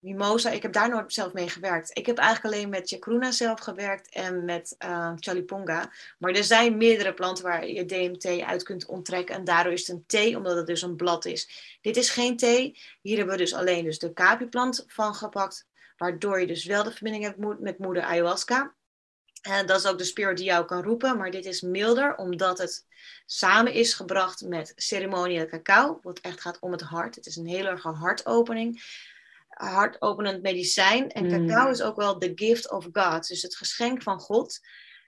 [0.00, 0.50] mimosa.
[0.50, 1.98] Ik heb daar nooit zelf mee gewerkt.
[1.98, 5.92] Ik heb eigenlijk alleen met chacruna zelf gewerkt en met uh, chaliponga.
[6.18, 9.34] Maar er zijn meerdere planten waar je DMT uit kunt onttrekken.
[9.34, 11.78] En daardoor is het een thee, omdat het dus een blad is.
[11.80, 12.78] Dit is geen thee.
[13.02, 15.68] Hier hebben we dus alleen dus de capi-plant van gepakt.
[16.00, 18.74] Waardoor je dus wel de verbinding hebt met moeder ayahuasca.
[19.42, 21.16] En dat is ook de spirit die jou kan roepen.
[21.16, 22.86] Maar dit is milder, omdat het
[23.26, 25.98] samen is gebracht met ceremonieel cacao.
[26.02, 27.14] Wat echt gaat om het hart.
[27.14, 28.82] Het is een hele erge hartopening
[29.48, 31.10] hartopenend medicijn.
[31.10, 31.70] En cacao mm.
[31.70, 33.28] is ook wel the gift of God.
[33.28, 34.60] Dus het geschenk van God.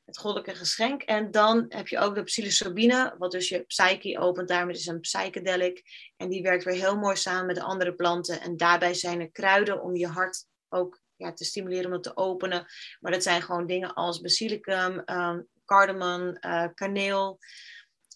[0.05, 1.03] Het goddelijke geschenk.
[1.03, 4.49] En dan heb je ook de psilocybine, wat dus je psyche opent.
[4.49, 5.82] Daarmee is een psychedelic.
[6.16, 8.40] En die werkt weer heel mooi samen met de andere planten.
[8.40, 12.16] En daarbij zijn er kruiden om je hart ook ja, te stimuleren om het te
[12.16, 12.66] openen.
[13.01, 17.39] Maar dat zijn gewoon dingen als basilicum, um, cardamom, uh, kaneel.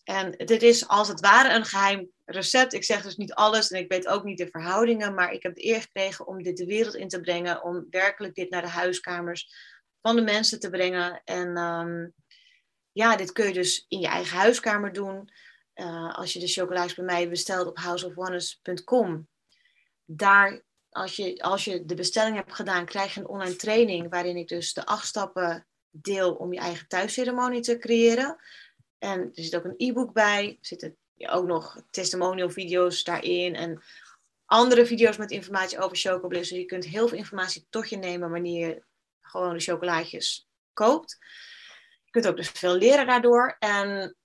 [0.05, 2.73] En dit is als het ware een geheim recept.
[2.73, 5.55] Ik zeg dus niet alles en ik weet ook niet de verhoudingen, maar ik heb
[5.55, 8.69] de eer gekregen om dit de wereld in te brengen, om werkelijk dit naar de
[8.69, 9.55] huiskamers
[10.01, 11.21] van de mensen te brengen.
[11.25, 12.15] En um,
[12.93, 15.31] ja, dit kun je dus in je eigen huiskamer doen.
[15.75, 19.29] Uh, als je de chocolaatjes bij mij bestelt op houseofwonders.com.
[20.05, 20.63] Daar,
[20.97, 24.49] als je, als je de bestelling hebt gedaan, krijg je een online training waarin ik
[24.49, 28.37] dus de acht stappen deel om je eigen thuisceremonie te creëren.
[28.99, 30.49] En er zit ook een e-book bij.
[30.49, 33.55] Er zitten ook nog testimonial video's daarin.
[33.55, 33.83] En
[34.45, 36.51] andere video's met informatie over chocobliss.
[36.51, 38.83] Dus je kunt heel veel informatie tot je nemen wanneer je
[39.21, 41.19] gewoon de chocolaatjes koopt.
[42.05, 43.57] Je kunt ook dus veel leren daardoor.
[43.59, 44.17] En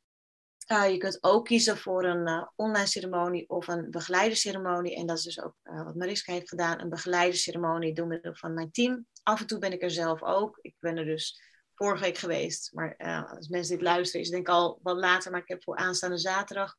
[0.80, 4.96] je kunt ook kiezen voor een uh, online ceremonie of een begeleide ceremonie.
[4.96, 6.80] En dat is dus ook uh, wat Mariska heeft gedaan.
[6.80, 9.06] Een begeleide ceremonie door middel van mijn team.
[9.24, 10.60] Af en toe ben ik er zelf ook.
[10.62, 11.42] Ik ben er dus
[11.76, 12.74] vorige week geweest.
[12.74, 15.32] Maar uh, als mensen dit luisteren, is het denk ik al wat later.
[15.32, 16.76] Maar ik heb voor aanstaande zaterdag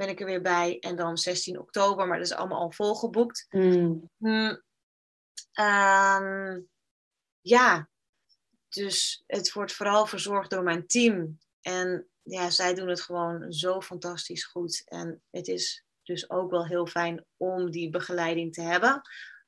[0.00, 0.78] ben ik er weer bij.
[0.78, 3.46] En dan 16 oktober, maar dat is allemaal al volgeboekt.
[3.50, 4.10] Mm.
[4.16, 4.62] Mm,
[5.60, 6.68] um,
[7.40, 7.88] ja,
[8.68, 11.38] dus het wordt vooral verzorgd door mijn team.
[11.60, 14.82] En ja, zij doen het gewoon zo fantastisch goed.
[14.84, 18.92] En het is dus ook wel heel fijn om die begeleiding te hebben.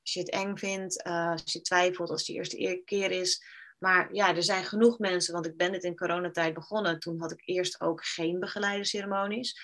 [0.01, 3.45] Als je het eng vindt, uh, als je twijfelt, als het de eerste keer is,
[3.79, 6.99] maar ja, er zijn genoeg mensen, want ik ben dit in coronatijd begonnen.
[6.99, 9.61] Toen had ik eerst ook geen begeleide ceremonies.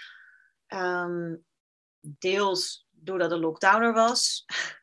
[0.68, 1.44] Um,
[2.00, 4.44] deels doordat de lockdown er was.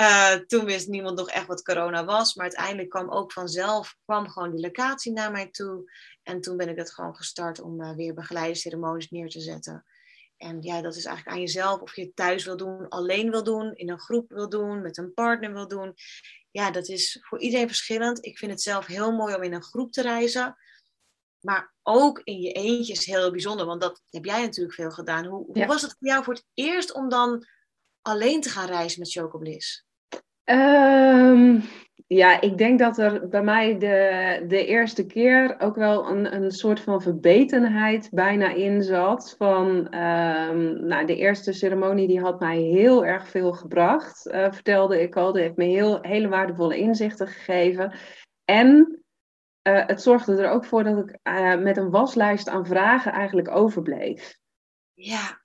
[0.00, 2.34] uh, toen wist niemand nog echt wat corona was.
[2.34, 5.92] Maar uiteindelijk kwam ook vanzelf kwam gewoon die locatie naar mij toe.
[6.22, 9.84] En toen ben ik het gewoon gestart om uh, weer begeleide ceremonies neer te zetten.
[10.36, 13.42] En ja, dat is eigenlijk aan jezelf of je het thuis wil doen, alleen wil
[13.42, 15.94] doen, in een groep wil doen, met een partner wil doen.
[16.50, 18.24] Ja, dat is voor iedereen verschillend.
[18.24, 20.56] Ik vind het zelf heel mooi om in een groep te reizen.
[21.40, 25.24] Maar ook in je eentje is heel bijzonder, want dat heb jij natuurlijk veel gedaan.
[25.24, 27.46] Hoe, hoe was het voor jou voor het eerst om dan
[28.08, 29.86] alleen te gaan reizen met Chocobliss?
[30.44, 31.62] Um,
[32.06, 36.50] ja, ik denk dat er bij mij de, de eerste keer ook wel een, een
[36.50, 39.34] soort van verbetenheid bijna in zat.
[39.38, 45.02] Van, um, nou, de eerste ceremonie die had mij heel erg veel gebracht, uh, vertelde
[45.02, 45.32] ik al.
[45.32, 47.92] Die heeft me heel, hele waardevolle inzichten gegeven.
[48.44, 49.00] En
[49.68, 53.50] uh, het zorgde er ook voor dat ik uh, met een waslijst aan vragen eigenlijk
[53.50, 54.38] overbleef.
[54.94, 55.40] Ja,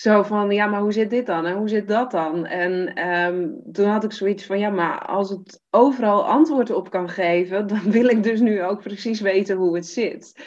[0.00, 1.46] zo van, ja, maar hoe zit dit dan?
[1.46, 2.46] En hoe zit dat dan?
[2.46, 7.08] En um, toen had ik zoiets van, ja, maar als het overal antwoord op kan
[7.08, 10.44] geven, dan wil ik dus nu ook precies weten hoe het zit.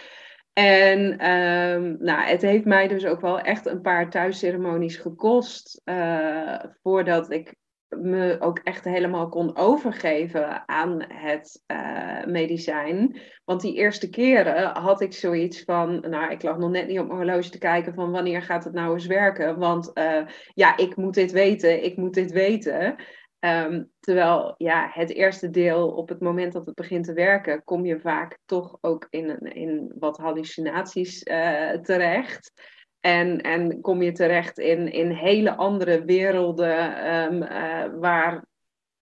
[0.54, 6.64] En um, nou, het heeft mij dus ook wel echt een paar thuisceremonies gekost uh,
[6.82, 7.56] voordat ik
[7.90, 13.22] me ook echt helemaal kon overgeven aan het uh, medicijn.
[13.46, 17.08] Want die eerste keren had ik zoiets van, nou, ik lag nog net niet op
[17.08, 19.60] mijn horloge te kijken van wanneer gaat het nou eens werken.
[19.60, 20.22] Want uh,
[20.54, 22.96] ja, ik moet dit weten, ik moet dit weten.
[23.40, 27.86] Um, terwijl ja, het eerste deel, op het moment dat het begint te werken, kom
[27.86, 32.52] je vaak toch ook in, in wat hallucinaties uh, terecht.
[33.00, 38.45] En, en kom je terecht in, in hele andere werelden um, uh, waar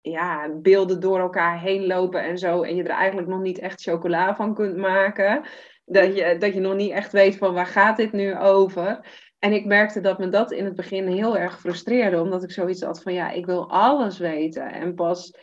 [0.01, 2.63] ja, beelden door elkaar heen lopen en zo.
[2.63, 5.45] En je er eigenlijk nog niet echt chocola van kunt maken.
[5.85, 9.07] Dat je, dat je nog niet echt weet van waar gaat dit nu over.
[9.39, 12.21] En ik merkte dat me dat in het begin heel erg frustreerde.
[12.21, 14.73] Omdat ik zoiets had van ja, ik wil alles weten.
[14.73, 15.39] En pas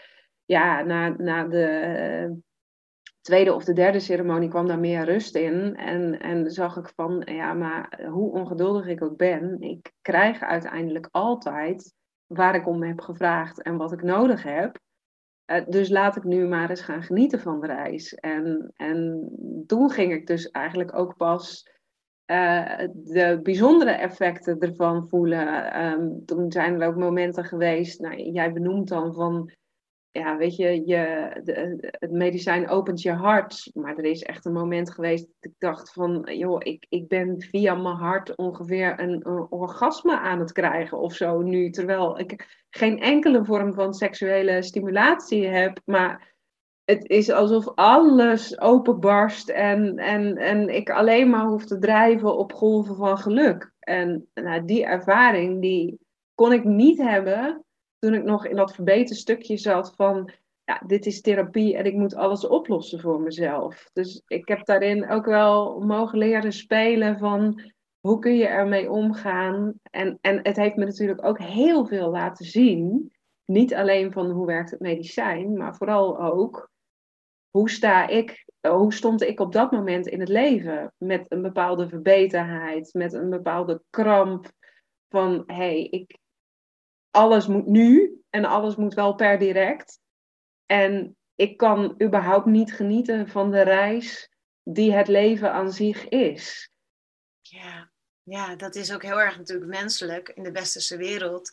[0.46, 2.42] ja, na, na de
[3.24, 5.76] tweede of de derde ceremonie kwam daar meer rust in.
[5.76, 11.08] En, en zag ik van, ja, maar hoe ongeduldig ik ook ben, ik krijg uiteindelijk
[11.12, 11.94] altijd
[12.28, 14.80] waar ik om heb gevraagd en wat ik nodig heb.
[15.52, 18.14] Uh, dus laat ik nu maar eens gaan genieten van de reis.
[18.14, 19.30] En, en
[19.68, 21.72] toen ging ik dus eigenlijk ook pas
[22.32, 25.82] uh, de bijzondere effecten ervan voelen.
[25.84, 29.52] Um, toen zijn er ook momenten geweest, nou, jij benoemt dan van
[30.14, 33.70] ja, weet je, je de, het medicijn opent je hart.
[33.74, 37.42] Maar er is echt een moment geweest dat ik dacht van, joh, ik, ik ben
[37.42, 41.70] via mijn hart ongeveer een, een orgasme aan het krijgen of zo nu.
[41.70, 45.80] Terwijl ik geen enkele vorm van seksuele stimulatie heb.
[45.86, 46.34] Maar
[46.84, 52.54] het is alsof alles openbarst en, en, en ik alleen maar hoef te drijven op
[52.54, 53.72] golven van geluk.
[53.80, 56.00] En nou, die ervaring, die
[56.36, 57.64] kon ik niet hebben
[58.04, 60.32] toen ik nog in dat verbeterde stukje zat van,
[60.64, 63.90] ja, dit is therapie en ik moet alles oplossen voor mezelf.
[63.94, 67.62] Dus ik heb daarin ook wel mogen leren spelen van,
[68.00, 69.74] hoe kun je ermee omgaan?
[69.92, 73.12] En, en het heeft me natuurlijk ook heel veel laten zien.
[73.46, 76.72] Niet alleen van hoe werkt het medicijn, maar vooral ook
[77.50, 80.94] hoe sta ik, hoe stond ik op dat moment in het leven?
[80.98, 84.52] Met een bepaalde verbeterheid, met een bepaalde kramp
[85.10, 86.22] van hé, hey, ik,
[87.14, 90.00] alles moet nu en alles moet wel per direct.
[90.66, 94.32] En ik kan überhaupt niet genieten van de reis
[94.64, 96.72] die het leven aan zich is.
[97.42, 97.92] Ja,
[98.24, 101.52] ja dat is ook heel erg natuurlijk menselijk in de westerse wereld.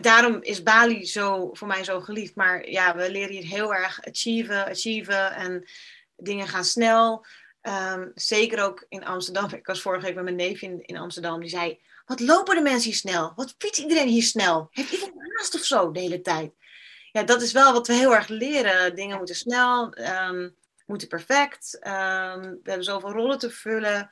[0.00, 2.34] daarom is Bali zo, voor mij zo geliefd.
[2.34, 5.68] Maar ja, we leren hier heel erg achieven, achieven en
[6.16, 7.26] dingen gaan snel.
[7.62, 9.50] Um, zeker ook in Amsterdam.
[9.50, 11.40] Ik was vorige week met mijn neefje in, in Amsterdam.
[11.40, 13.32] Die zei, wat lopen de mensen hier snel?
[13.34, 14.68] Wat fietst iedereen hier snel?
[14.70, 16.54] Heeft iedereen haast of zo de hele tijd?
[17.12, 18.94] Ja, dat is wel wat we heel erg leren.
[18.94, 21.74] Dingen moeten snel, um, moeten perfect.
[21.74, 24.10] Um, we hebben zoveel rollen te vullen.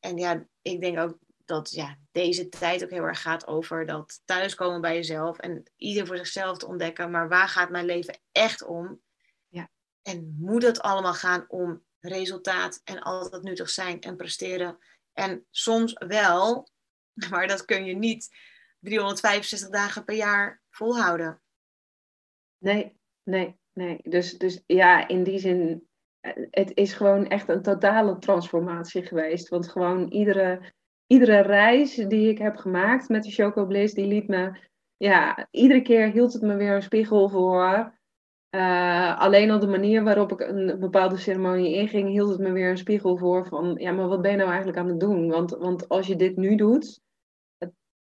[0.00, 4.22] En ja, ik denk ook dat ja, deze tijd ook heel erg gaat over dat
[4.24, 5.38] thuiskomen bij jezelf.
[5.38, 7.10] En ieder voor zichzelf te ontdekken.
[7.10, 9.00] Maar waar gaat mijn leven echt om?
[9.48, 9.70] Ja.
[10.02, 14.78] En moet het allemaal gaan om resultaat en altijd nuttig zijn en presteren?
[15.12, 16.68] En soms wel
[17.30, 18.28] Maar dat kun je niet
[18.80, 21.42] 365 dagen per jaar volhouden.
[22.58, 23.98] Nee, nee, nee.
[24.02, 25.88] Dus, dus ja, in die zin,
[26.20, 29.48] eh, het is gewoon echt een totale transformatie geweest.
[29.48, 30.72] Want gewoon iedere,
[31.06, 35.82] iedere reis die ik heb gemaakt met de Choco Bliss, die liet me, ja, iedere
[35.82, 37.98] keer hield het me weer een spiegel voor.
[38.50, 42.70] Uh, alleen al de manier waarop ik een bepaalde ceremonie inging, hield het me weer
[42.70, 45.28] een spiegel voor van, ja, maar wat ben je nou eigenlijk aan het doen?
[45.28, 47.00] Want, want als je dit nu doet,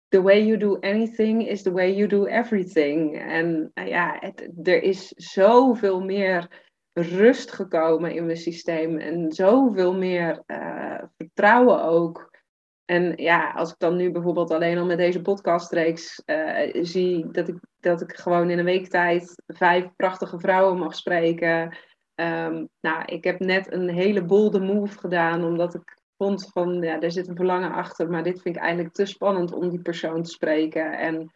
[0.09, 3.19] the way you do anything is the way you do everything.
[3.19, 4.21] En uh, ja,
[4.63, 12.37] er is zoveel meer rust gekomen in mijn systeem en zoveel meer uh, vertrouwen ook.
[12.85, 17.49] En ja, als ik dan nu bijvoorbeeld alleen al met deze podcastreeks uh, zie dat
[17.49, 21.77] ik, dat ik gewoon in een week tijd vijf prachtige vrouwen mag spreken.
[22.15, 27.01] Ehm, nou, ik heb net een hele bolde move gedaan, omdat ik vond van, ja,
[27.01, 30.23] er zit een verlangen achter, maar dit vind ik eigenlijk te spannend om die persoon
[30.23, 30.99] te spreken.
[30.99, 31.33] En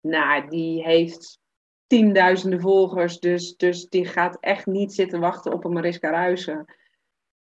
[0.00, 1.38] nou, die heeft
[1.86, 6.64] tienduizenden volgers, dus, dus die gaat echt niet zitten wachten op een Mariska Ruisen.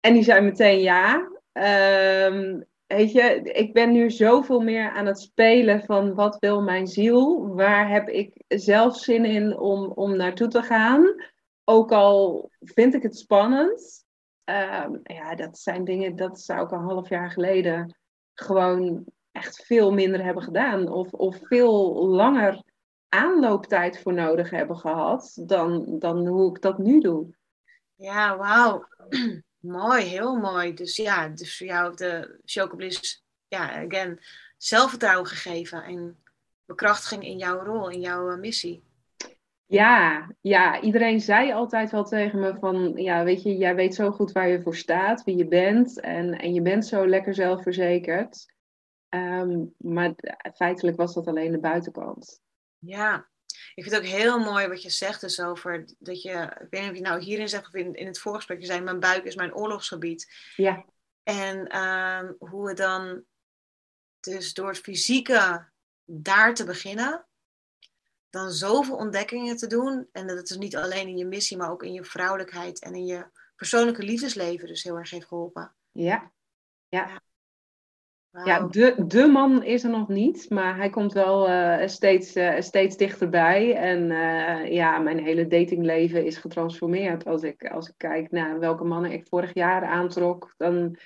[0.00, 1.30] En die zei meteen ja.
[2.32, 6.86] Um, weet je, ik ben nu zoveel meer aan het spelen van wat wil mijn
[6.86, 7.48] ziel?
[7.54, 11.14] Waar heb ik zelf zin in om, om naartoe te gaan?
[11.64, 14.05] Ook al vind ik het spannend.
[14.50, 17.96] Um, ja, dat zijn dingen, dat zou ik een half jaar geleden
[18.34, 20.88] gewoon echt veel minder hebben gedaan.
[20.88, 22.62] Of, of veel langer
[23.08, 27.34] aanlooptijd voor nodig hebben gehad dan, dan hoe ik dat nu doe.
[27.94, 28.88] Ja, wauw.
[29.58, 30.74] mooi, heel mooi.
[30.74, 34.20] Dus ja, dus voor jou de Chocobliss, ja, again,
[34.56, 36.22] zelfvertrouwen gegeven en
[36.64, 38.85] bekrachtiging in jouw rol, in jouw eh, missie.
[39.66, 44.10] Ja, ja, iedereen zei altijd wel tegen me van, ja, weet je, jij weet zo
[44.10, 48.54] goed waar je voor staat, wie je bent en, en je bent zo lekker zelfverzekerd.
[49.08, 50.14] Ehm, maar
[50.54, 52.40] feitelijk was dat alleen de buitenkant.
[52.78, 53.28] Ja,
[53.74, 56.80] ik vind het ook heel mooi wat je zegt dus over dat je, ik weet
[56.80, 59.24] niet of je nou hierin zegt of in, in het voorgesprek, je zei mijn buik
[59.24, 60.34] is mijn oorlogsgebied.
[60.56, 60.84] Ja.
[61.22, 63.24] En ehm, hoe we dan
[64.20, 65.68] dus door het fysieke
[66.04, 67.26] daar te beginnen,
[68.36, 70.08] dan zoveel ontdekkingen te doen.
[70.12, 72.94] En dat het dus niet alleen in je missie, maar ook in je vrouwelijkheid en
[72.94, 73.26] in je
[73.56, 75.74] persoonlijke liefdesleven dus heel erg heeft geholpen.
[75.92, 76.32] Ja,
[76.88, 77.20] ja.
[78.44, 82.60] Ja, de, de man is er nog niet, maar hij komt wel uh, steeds, uh,
[82.60, 83.74] steeds dichterbij.
[83.74, 87.24] En uh, ja, mijn hele datingleven is getransformeerd.
[87.24, 90.96] Als ik, als ik kijk naar welke mannen ik vorig jaar aantrok, dan,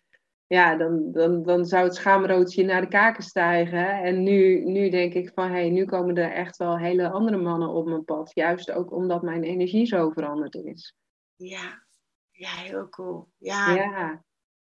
[0.51, 4.03] ja, dan, dan, dan zou het schaamroodje naar de kaken stijgen.
[4.03, 7.36] En nu, nu denk ik van, hé, hey, nu komen er echt wel hele andere
[7.36, 8.30] mannen op mijn pad.
[8.34, 10.94] Juist ook omdat mijn energie zo veranderd is.
[11.36, 11.82] Ja,
[12.30, 13.28] ja heel cool.
[13.36, 14.24] Ja, ja.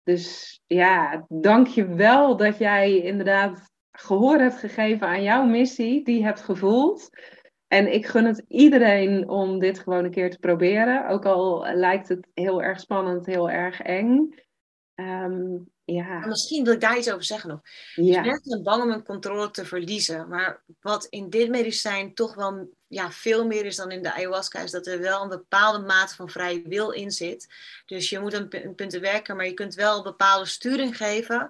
[0.03, 6.23] Dus ja, dank je wel dat jij inderdaad gehoor hebt gegeven aan jouw missie, die
[6.23, 7.09] hebt gevoeld.
[7.67, 11.07] En ik gun het iedereen om dit gewoon een keer te proberen.
[11.07, 14.33] Ook al lijkt het heel erg spannend, heel erg eng.
[15.01, 16.27] Um, ja.
[16.27, 17.59] Misschien wil ik daar iets over zeggen nog.
[17.95, 18.21] Ja.
[18.21, 20.27] Dus mensen bang om hun controle te verliezen.
[20.27, 24.59] Maar wat in dit medicijn toch wel ja, veel meer is dan in de ayahuasca,
[24.59, 27.47] is dat er wel een bepaalde mate van vrije wil in zit.
[27.85, 31.49] Dus je moet een punten werken, maar je kunt wel een bepaalde sturing geven.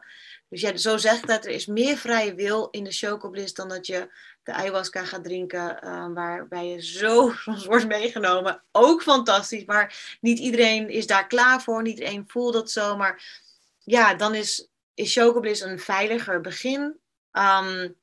[0.49, 3.69] Dus ja, zo zeg ik dat er is meer vrije wil in de chocobliss dan
[3.69, 4.09] dat je
[4.43, 8.63] de ayahuasca gaat drinken, uh, waarbij je zo soms wordt meegenomen.
[8.71, 12.97] Ook fantastisch, maar niet iedereen is daar klaar voor, niet iedereen voelt dat zo.
[12.97, 13.23] Maar
[13.79, 16.99] ja, dan is, is chocobliss een veiliger begin.
[17.31, 17.99] Um,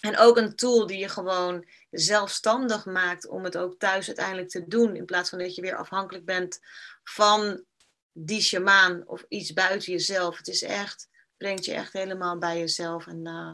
[0.00, 4.66] en ook een tool die je gewoon zelfstandig maakt om het ook thuis uiteindelijk te
[4.66, 4.96] doen.
[4.96, 6.60] In plaats van dat je weer afhankelijk bent
[7.04, 7.64] van
[8.12, 10.36] die shamaan of iets buiten jezelf.
[10.36, 13.06] Het is echt, brengt je echt helemaal bij jezelf.
[13.06, 13.50] En uh,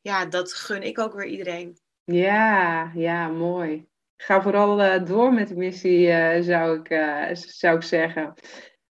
[0.00, 1.78] ja, dat gun ik ook weer iedereen.
[2.04, 3.88] Ja, ja, mooi.
[4.16, 6.88] Ga vooral uh, door met de missie, uh, zou, ik,
[7.34, 8.34] zou ik zeggen.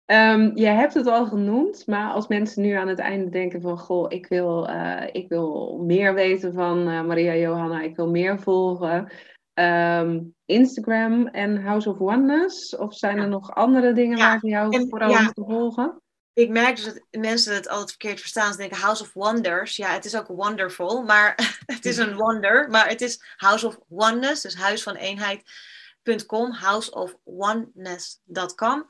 [0.06, 3.78] Um, je hebt het al genoemd, maar als mensen nu aan het einde denken van...
[3.78, 4.70] Goh, ik wil,
[5.12, 9.12] ik wil meer weten van Maria Johanna, ik wil meer volgen.
[9.54, 12.76] Um, Instagram en House of Oneness?
[12.76, 15.22] Of zijn er nog andere dingen waar ze jou en, vooral ja.
[15.22, 16.02] moeten volgen?
[16.38, 18.52] Ik merk dus dat mensen het altijd verkeerd verstaan.
[18.52, 19.76] Ze denken House of Wonders.
[19.76, 21.34] Ja, het is ook wonderful, maar
[21.66, 22.70] het is een wonder.
[22.70, 28.86] Maar het is House of Oneness, dus huis van eenheid.com, houseofoneness.com.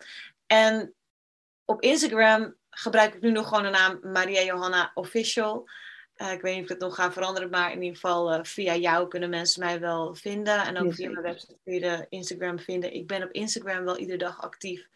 [0.46, 0.94] En
[1.64, 5.68] op Instagram gebruik ik nu nog gewoon de naam Maria Johanna Official.
[6.16, 8.38] Uh, ik weet niet of ik het nog ga veranderen, maar in ieder geval uh,
[8.42, 10.64] via jou kunnen mensen mij wel vinden.
[10.64, 12.94] En ook via mijn website kun je de Instagram vinden.
[12.94, 14.88] Ik ben op Instagram wel iedere dag actief.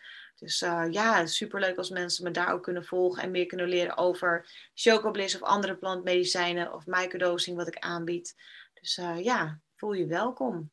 [0.42, 3.96] Dus uh, ja, superleuk als mensen me daar ook kunnen volgen en meer kunnen leren
[3.96, 8.34] over chocobliss of andere plantmedicijnen of microdosing wat ik aanbied.
[8.72, 10.70] Dus ja, voel je welkom.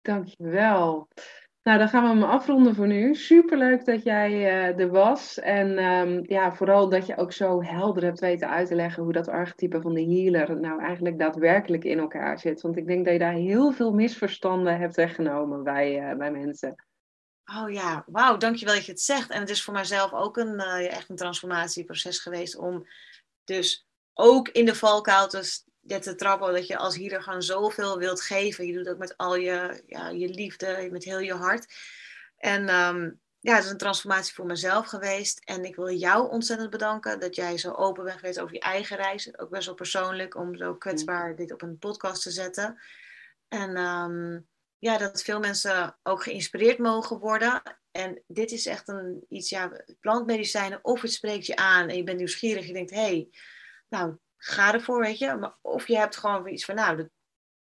[0.00, 1.08] Dankjewel.
[1.62, 3.14] Nou, dan gaan we hem afronden voor nu.
[3.14, 5.38] Superleuk dat jij uh, er was.
[5.38, 9.12] En um, ja, vooral dat je ook zo helder hebt weten uit te leggen hoe
[9.12, 12.60] dat archetype van de healer nou eigenlijk daadwerkelijk in elkaar zit.
[12.60, 16.74] Want ik denk dat je daar heel veel misverstanden hebt weggenomen bij, bij mensen.
[17.44, 19.30] Oh ja, wauw, dankjewel dat je het zegt.
[19.30, 22.86] En het is voor mijzelf ook een, uh, echt een transformatieproces geweest om
[23.44, 28.20] dus ook in de valkuil te te trappen dat je als hier gewoon zoveel wilt
[28.20, 28.66] geven.
[28.66, 31.74] Je doet ook met al je, ja, je liefde, met heel je hart.
[32.36, 35.38] En um, ja, het is een transformatie voor mezelf geweest.
[35.44, 38.96] En ik wil jou ontzettend bedanken dat jij zo open bent geweest over je eigen
[38.96, 39.38] reis.
[39.38, 42.78] Ook best wel persoonlijk om zo kwetsbaar dit op een podcast te zetten.
[43.48, 44.38] En ehm,
[44.84, 47.62] ja, dat veel mensen ook geïnspireerd mogen worden.
[47.90, 52.02] En dit is echt een iets, ja, plantmedicijnen, of het spreekt je aan en je
[52.02, 52.66] bent nieuwsgierig.
[52.66, 53.28] Je denkt, hé, hey,
[53.88, 55.34] nou, ga ervoor, weet je.
[55.34, 57.08] Maar, of je hebt gewoon iets van, nou, dat,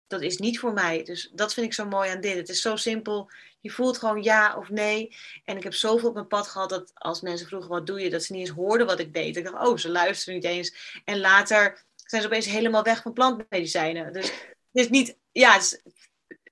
[0.06, 1.02] dat is niet voor mij.
[1.02, 2.36] Dus dat vind ik zo mooi aan dit.
[2.36, 3.30] Het is zo simpel.
[3.60, 5.16] Je voelt gewoon ja of nee.
[5.44, 8.10] En ik heb zoveel op mijn pad gehad dat als mensen vroegen wat doe je,
[8.10, 9.36] dat ze niet eens hoorden wat ik deed.
[9.36, 11.00] Ik dacht, oh, ze luisteren niet eens.
[11.04, 14.12] En later zijn ze opeens helemaal weg van plantmedicijnen.
[14.12, 15.60] Dus het is niet, ja,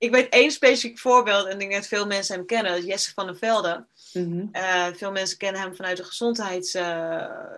[0.02, 2.72] ik weet één specifiek voorbeeld en ik denk dat veel mensen hem kennen.
[2.72, 3.86] Dat is Jesse van der Velde.
[4.12, 4.50] Mm
[4.96, 6.82] veel mensen kennen hem vanuit de gezondheids, uh,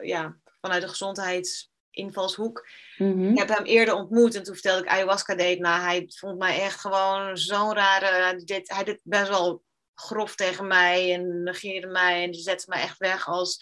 [0.03, 2.67] ja, vanuit de gezondheidsinvalshoek.
[2.97, 5.59] Mm Ik heb hem eerder ontmoet en toen vertelde ik ayahuasca deed.
[5.59, 8.07] Nou, hij vond mij echt gewoon zo'n rare.
[8.07, 9.63] Hij deed, hij deed best wel
[9.95, 13.59] grof tegen mij en negeerde mij en die zette mij echt weg als.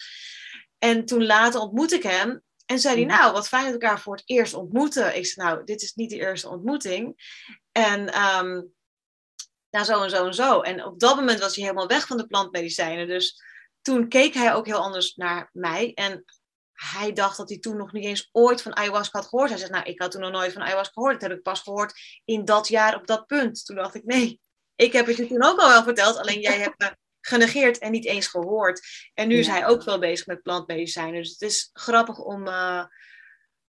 [0.77, 3.99] En toen later ontmoette ik hem en zei hij, nou, wat fijn dat we elkaar
[3.99, 5.15] voor het eerst ontmoeten.
[5.15, 7.15] Ik zei, nou, dit is niet de eerste ontmoeting.
[7.71, 8.73] En um,
[9.69, 10.61] nou, zo en zo en zo.
[10.61, 13.07] En op dat moment was hij helemaal weg van de plantmedicijnen.
[13.07, 13.41] Dus
[13.81, 15.93] toen keek hij ook heel anders naar mij.
[15.93, 16.25] En
[16.73, 19.49] hij dacht dat hij toen nog niet eens ooit van ayahuasca had gehoord.
[19.49, 21.19] Hij zegt, nou, ik had toen nog nooit van ayahuasca gehoord.
[21.19, 21.93] Dat heb ik pas gehoord
[22.25, 23.65] in dat jaar op dat punt.
[23.65, 24.39] Toen dacht ik, nee,
[24.75, 26.17] ik heb het je toen ook al wel verteld.
[26.17, 26.95] Alleen jij hebt me
[27.25, 28.81] genegeerd en niet eens gehoord.
[29.13, 31.21] En nu is hij ook wel bezig met plantmedicijnen.
[31.21, 32.85] Dus het is grappig om uh,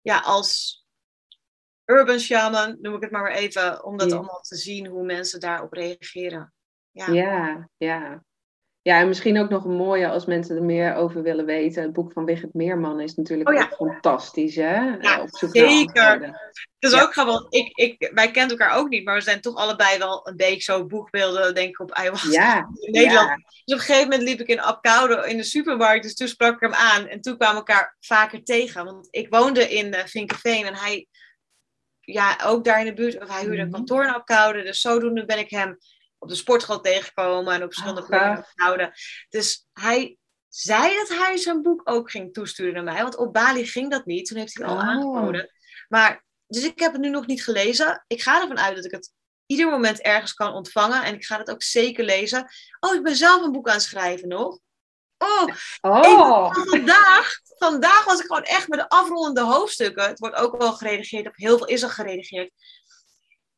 [0.00, 0.82] ja, als
[1.84, 5.40] urban shaman, noem ik het maar, maar even, om dat allemaal te zien hoe mensen
[5.40, 6.52] daarop reageren.
[6.90, 7.06] Ja.
[7.06, 8.24] ja, ja.
[8.88, 11.82] Ja, en misschien ook nog een mooie als mensen er meer over willen weten.
[11.82, 14.96] Het boek van Wigert Meerman is natuurlijk oh, ook fantastisch, hè?
[15.00, 16.20] Ja, op zoek zeker.
[16.78, 19.54] Het is ook gewoon, ik, ik, wij kennen elkaar ook niet, maar we zijn toch
[19.54, 23.28] allebei wel een beetje zo boekbeelden, denk ik, op ayahuasca ja, in Nederland.
[23.28, 26.54] Dus op een gegeven moment liep ik in Apkoude in de supermarkt, dus toen sprak
[26.54, 27.06] ik hem aan.
[27.06, 31.06] En toen kwamen we elkaar vaker tegen, want ik woonde in uh, Vinkenveen en hij,
[32.00, 33.76] ja, ook daar in de buurt, of hij huurde een mhm.
[33.76, 34.62] kantoor in Apkoude.
[34.62, 35.78] Dus zodoende ben ik hem
[36.18, 38.92] op de sportschool tegengekomen en op verschillende oh, gehouden.
[39.28, 40.18] Dus hij
[40.48, 43.02] zei dat hij zijn boek ook ging toesturen naar mij.
[43.02, 44.26] Want op Bali ging dat niet.
[44.26, 44.88] Toen heeft hij het al oh.
[44.88, 45.50] aangeboden.
[45.88, 48.04] Maar, dus ik heb het nu nog niet gelezen.
[48.06, 49.12] Ik ga ervan uit dat ik het
[49.46, 51.02] ieder moment ergens kan ontvangen.
[51.02, 52.50] En ik ga het ook zeker lezen.
[52.80, 54.58] Oh, ik ben zelf een boek aan het schrijven nog.
[55.18, 55.46] Oh,
[55.80, 56.54] oh.
[56.54, 60.08] vandaag, vandaag was ik gewoon echt met de afrondende hoofdstukken.
[60.08, 62.52] Het wordt ook wel geredigeerd, of heel veel is al geredigeerd.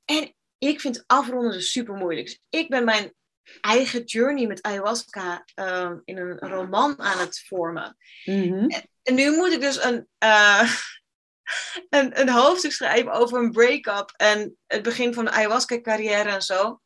[0.05, 0.35] En
[0.69, 2.27] ik vind afronden dus super moeilijk.
[2.27, 3.15] Dus ik ben mijn
[3.61, 7.97] eigen journey met ayahuasca uh, in een roman aan het vormen.
[8.24, 8.66] Mhm.
[9.03, 10.77] en, nu moet ik dus een, uh,
[11.89, 16.81] een, een hoofdstuk schrijven over een break-up en het begin van de ayahuasca-carrière en zo.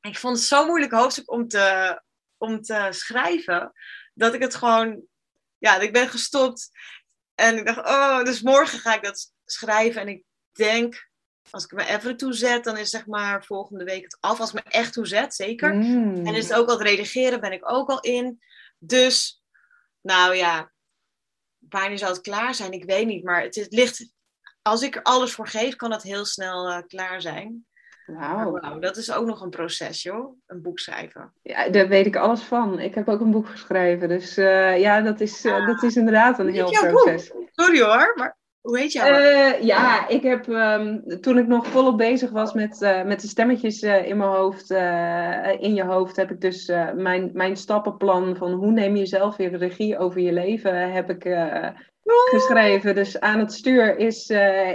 [0.00, 2.00] Ik vond het zo'n moeilijk hoofdstuk om te,
[2.36, 3.72] om te schrijven,
[4.14, 5.02] dat ik het gewoon,
[5.58, 6.68] ja, ik ben gestopt.
[7.34, 10.00] En ik dacht, oh, dus morgen ga ik dat schrijven.
[10.00, 11.08] En ik denk
[11.50, 14.40] als ik me even toezet, dan is zeg maar volgende week het af.
[14.40, 15.74] Als ik me echt toezet, zeker.
[15.74, 16.26] Mm.
[16.26, 18.40] En is het ook al het redigeren, ben ik ook al in.
[18.78, 19.42] Dus,
[20.00, 20.72] nou ja,
[21.58, 22.72] wanneer zal het klaar zijn?
[22.72, 23.24] Ik weet niet.
[23.24, 24.12] Maar het, is, ligt,
[24.62, 27.66] als ik er alles voor geef, kan het heel snel uh, klaar zijn.
[28.06, 28.50] Wauw.
[28.50, 30.36] Wow, dat is ook nog een proces, joh.
[30.46, 31.32] Een boek schrijven.
[31.42, 32.78] Ja, daar weet ik alles van.
[32.78, 34.08] Ik heb ook een boek geschreven.
[34.08, 37.32] Dus uh, ja, dat is, uh, dat is inderdaad een heel proces.
[37.32, 37.48] Boek?
[37.52, 39.10] Sorry hoor, maar hoe heet jij?
[39.10, 43.28] Uh, ja, ik heb um, toen ik nog volop bezig was met, uh, met de
[43.28, 44.70] stemmetjes uh, in mijn hoofd,
[45.60, 49.56] in je hoofd, heb ik dus mijn, mijn stappenplan van hoe neem je zelf weer
[49.56, 51.22] regie over je leven, heb ik
[52.30, 52.94] geschreven.
[52.94, 54.30] Dus aan het stuur is,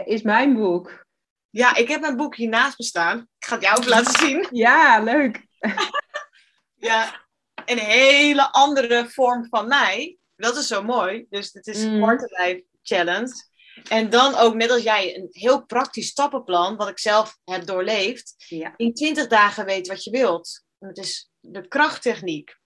[0.05, 1.05] is mijn boek.
[1.49, 3.17] Ja, ik heb mijn boek hiernaast me staan.
[3.17, 4.47] Ik ga het jou even laten zien.
[4.51, 5.45] Ja, leuk.
[6.89, 7.25] ja,
[7.65, 10.17] een hele andere vorm van mij.
[10.35, 11.25] Dat is zo mooi.
[11.29, 12.09] Dus het is mm.
[12.09, 13.48] Life Challenge.
[13.87, 18.35] En dan ook, net als jij, een heel praktisch stappenplan, wat ik zelf heb doorleefd.
[18.37, 18.73] Ja.
[18.75, 20.63] In 20 dagen weet wat je wilt.
[20.79, 22.57] Het is de krachttechniek.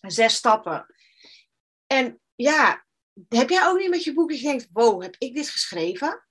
[0.00, 0.86] Zes stappen.
[1.86, 2.86] En ja,
[3.28, 6.26] heb jij ook niet met je boekje denkt, wow, heb ik dit geschreven?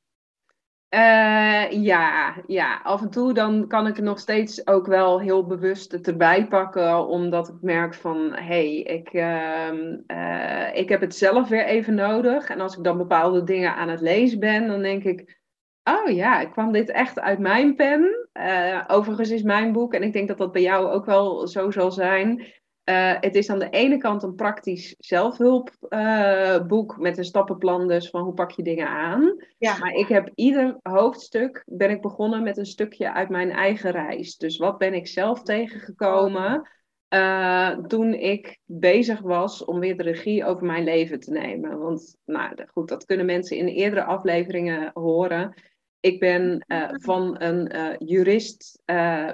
[0.94, 5.46] Uh, ja, ja, af en toe dan kan ik het nog steeds ook wel heel
[5.46, 9.72] bewust erbij pakken, omdat ik merk van, hé, hey, ik, uh,
[10.08, 12.50] uh, ik heb het zelf weer even nodig.
[12.50, 15.40] En als ik dan bepaalde dingen aan het lezen ben, dan denk ik,
[15.84, 18.30] oh ja, ik kwam dit echt uit mijn pen.
[18.32, 21.72] Eh, overigens is mijn boek, en ik denk dat dat bij jou ook wel zo
[21.72, 22.46] zal zijn,
[22.86, 28.10] uh, het is aan de ene kant een praktisch zelfhulpboek uh, met een stappenplan dus
[28.10, 29.36] van hoe pak je dingen aan.
[29.58, 29.78] Ja.
[29.78, 34.38] Maar ik heb ieder hoofdstuk ben ik begonnen met een stukje uit mijn eigen reis.
[34.38, 36.70] Dus wat ben ik zelf tegengekomen?
[37.12, 41.80] eh, toen ik bezig was om weer de regie over mijn leven te nemen.
[41.80, 45.54] Want nou, goed, dat kunnen mensen in eerdere afleveringen horen.
[46.02, 48.82] Ik ben uh, van een uh, jurist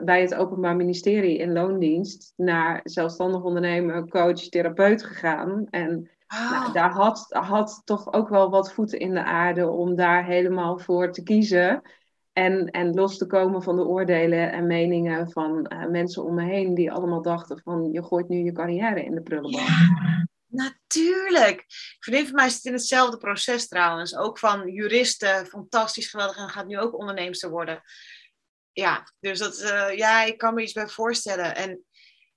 [0.04, 5.68] bij het Openbaar Ministerie in loondienst naar zelfstandig ondernemer, coach, therapeut gegaan.
[5.70, 6.52] En ah.
[6.52, 10.80] nou, daar had, had toch ook wel wat voeten in de aarde om daar helemaal
[10.80, 11.82] voor te kiezen.
[12.34, 16.74] En, en los te komen van de oordelen en meningen van mensen om me heen
[16.74, 19.62] die allemaal dachten van je gooit nu je carrière in de prullenbak.
[19.62, 20.27] Ja,
[20.58, 21.66] natuurlijk.
[22.00, 24.16] Vriendin van mij zit in hetzelfde proces trouwens.
[24.16, 27.82] Ook van juristen, fantastisch geweldig en gaat nu ook onderneemster worden.
[28.72, 31.56] Ja, dus dat, uh, ja, ik kan me iets bij voorstellen.
[31.56, 31.84] En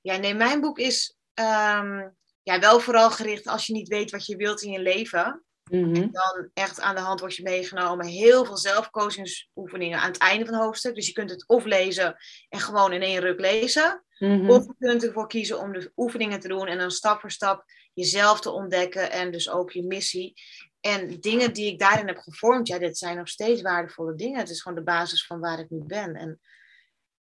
[0.01, 4.27] ja, nee, mijn boek is um, ja, wel vooral gericht als je niet weet wat
[4.27, 5.45] je wilt in je leven.
[5.71, 6.09] En mhm.
[6.11, 8.07] dan echt aan de hand wordt je meegenomen.
[8.07, 10.95] Heel veel zelfcoachingsoefeningen aan het einde van het hoofdstuk.
[10.95, 12.17] Dus je kunt het of lezen
[12.49, 14.05] en gewoon in één ruk lezen.
[14.19, 14.51] Mhm.
[14.51, 17.65] Of je kunt ervoor kiezen om de oefeningen te doen en dan stap voor stap
[17.93, 20.35] jezelf te ontdekken en dus ook je missie.
[20.81, 24.39] En dingen die ik daarin heb gevormd, ja, dit zijn nog steeds waardevolle dingen.
[24.39, 26.15] Het is gewoon de basis van waar ik nu ben.
[26.15, 26.41] En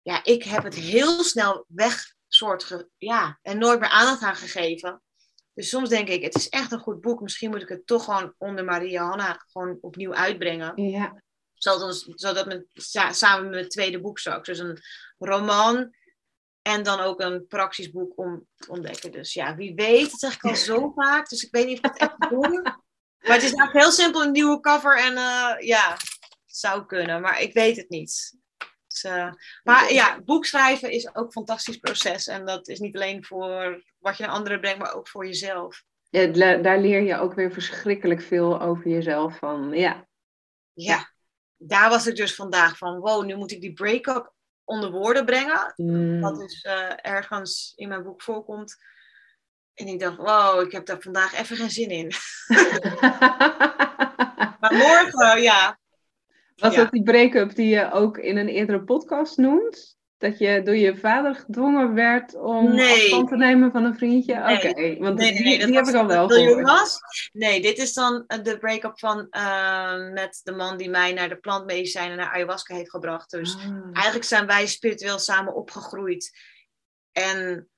[0.03, 5.03] ja, ik heb het heel snel weg, soort, ja, en nooit meer aandacht aan gegeven.
[5.55, 7.21] Dus soms denk ik, het is echt een goed boek.
[7.21, 10.83] Misschien moet ik het toch gewoon onder Maria Hanna gewoon opnieuw uitbrengen.
[10.83, 11.23] Ja.
[11.55, 12.65] Zodat, zodat
[13.11, 14.47] samen met mijn tweede boek straks.
[14.49, 14.79] Dus een
[15.19, 15.95] roman
[16.63, 19.13] en dan ook een praktisch boek om te ontdekken.
[19.13, 20.11] Dus ja, wie weet.
[20.11, 21.29] Dat zeg ik al zo vaak.
[21.29, 22.63] Dus ik weet niet of ik het echt doe.
[23.23, 24.99] Maar het is eigenlijk heel simpel een nieuwe cover.
[24.99, 27.21] En uh, ja, het zou kunnen.
[27.21, 28.37] Maar ik weet het niet.
[28.87, 29.33] Dus, uh,
[29.63, 32.27] maar ja, boekschrijven is ook een fantastisch proces.
[32.27, 35.85] En dat is niet alleen voor wat je naar anderen brengt, maar ook voor jezelf.
[36.11, 36.27] Ja,
[36.57, 39.73] daar leer je ook weer verschrikkelijk veel over jezelf van.
[39.75, 40.09] Ja.
[40.73, 41.13] Ja,
[41.57, 44.33] daar was ik dus vandaag van, wow, nu moet ik die break-up
[44.65, 45.73] onder woorden brengen.
[45.77, 46.21] Mm.
[46.21, 48.77] Wat dus uh, ergens in mijn boek voorkomt.
[49.75, 52.07] En ik dacht, wow, ik heb daar vandaag even geen zin in.
[54.61, 55.79] maar morgen, ja,
[56.57, 59.97] was dat die break-up die je ook in een eerdere podcast noemt?
[60.23, 62.93] Dat je door je vader gedwongen werd om nee.
[62.93, 64.35] afstand te nemen van een vriendje?
[64.35, 66.67] Oké, want nee, nee, die, die heb ik al wel gehoord.
[66.67, 66.99] Was.
[67.33, 71.29] Nee, dit is dan eh, de break-up van uh, met de man die mij naar
[71.29, 73.31] de plantmedicijnen, naar ayahuasca heeft gebracht.
[73.31, 73.91] Dus ah.
[73.93, 76.39] eigenlijk zijn wij spiritueel samen opgegroeid.
[77.13, 77.69] En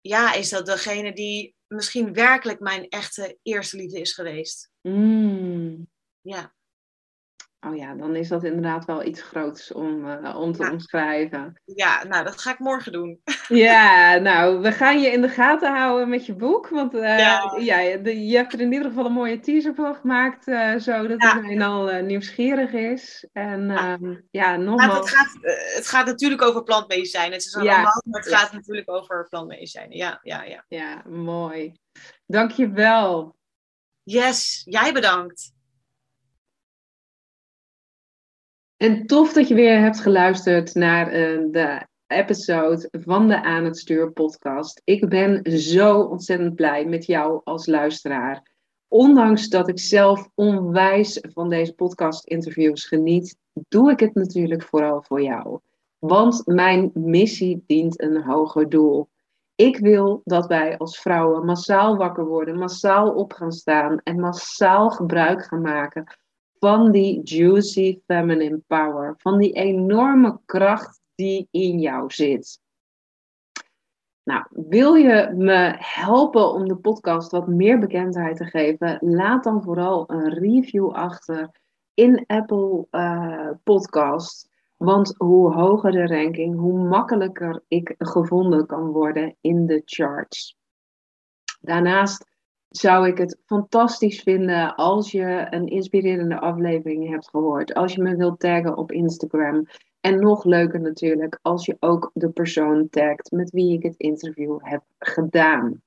[0.00, 4.70] ja, is dat degene die misschien werkelijk mijn echte eerste liefde is geweest.
[4.80, 5.90] Mm.
[6.20, 6.54] Ja.
[7.66, 11.60] Oh ja, dan is dat inderdaad wel iets groots om, uh, om te omschrijven.
[11.64, 13.20] Ja, nou, dat ga ik morgen doen.
[13.48, 16.68] Ja, nou, we gaan je in de gaten houden met je boek.
[16.68, 17.56] Want uh, ja.
[17.58, 21.36] ja je hebt er in ieder geval een mooie teaser voor gemaakt, uh, zodat ja.
[21.36, 23.28] iedereen al nieuwsgierig is.
[23.32, 24.98] En ja, ehm, ja nogmaals...
[24.98, 25.38] het, gaat,
[25.74, 27.32] het gaat natuurlijk over plantmedicijnen.
[27.32, 27.82] Het is een ja.
[27.82, 29.96] maar het gaat natuurlijk over plantmedicijnen.
[29.96, 30.64] Ja, ja, ja.
[30.68, 31.72] Ja, mooi.
[32.26, 33.36] Dankjewel.
[34.02, 35.52] Yes, jij bedankt.
[38.82, 43.78] En tof dat je weer hebt geluisterd naar uh, de episode van de Aan het
[43.78, 44.80] Stuur podcast.
[44.84, 48.50] Ik ben zo ontzettend blij met jou als luisteraar.
[48.88, 53.36] Ondanks dat ik zelf onwijs van deze podcast interviews geniet,
[53.68, 55.60] doe ik het natuurlijk vooral voor jou.
[55.98, 59.08] Want mijn missie dient een hoger doel.
[59.54, 64.90] Ik wil dat wij als vrouwen massaal wakker worden, massaal op gaan staan en massaal
[64.90, 66.04] gebruik gaan maken
[66.62, 72.60] van die juicy feminine power, van die enorme kracht die in jou zit.
[74.22, 78.98] Nou, wil je me helpen om de podcast wat meer bekendheid te geven?
[79.00, 81.50] Laat dan vooral een review achter
[81.94, 84.50] in Apple uh, Podcast.
[84.76, 90.58] Want hoe hoger de ranking, hoe makkelijker ik gevonden kan worden in de charts.
[91.60, 92.31] Daarnaast
[92.72, 97.74] zou ik het fantastisch vinden als je een inspirerende aflevering hebt gehoord.
[97.74, 99.66] Als je me wilt taggen op Instagram.
[100.00, 104.58] En nog leuker natuurlijk als je ook de persoon tagt met wie ik het interview
[104.60, 105.82] heb gedaan.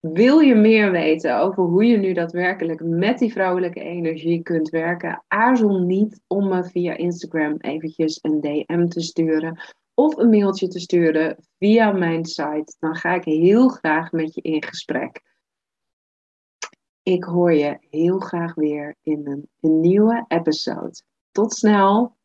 [0.00, 5.24] Wil je meer weten over hoe je nu daadwerkelijk met die vrouwelijke energie kunt werken?
[5.28, 9.60] Aarzel niet om me via Instagram eventjes een DM te sturen
[9.94, 12.76] of een mailtje te sturen via mijn site.
[12.78, 15.31] Dan ga ik heel graag met je in gesprek.
[17.02, 21.02] Ik hoor je heel graag weer in een, een nieuwe episode.
[21.30, 22.16] Tot snel!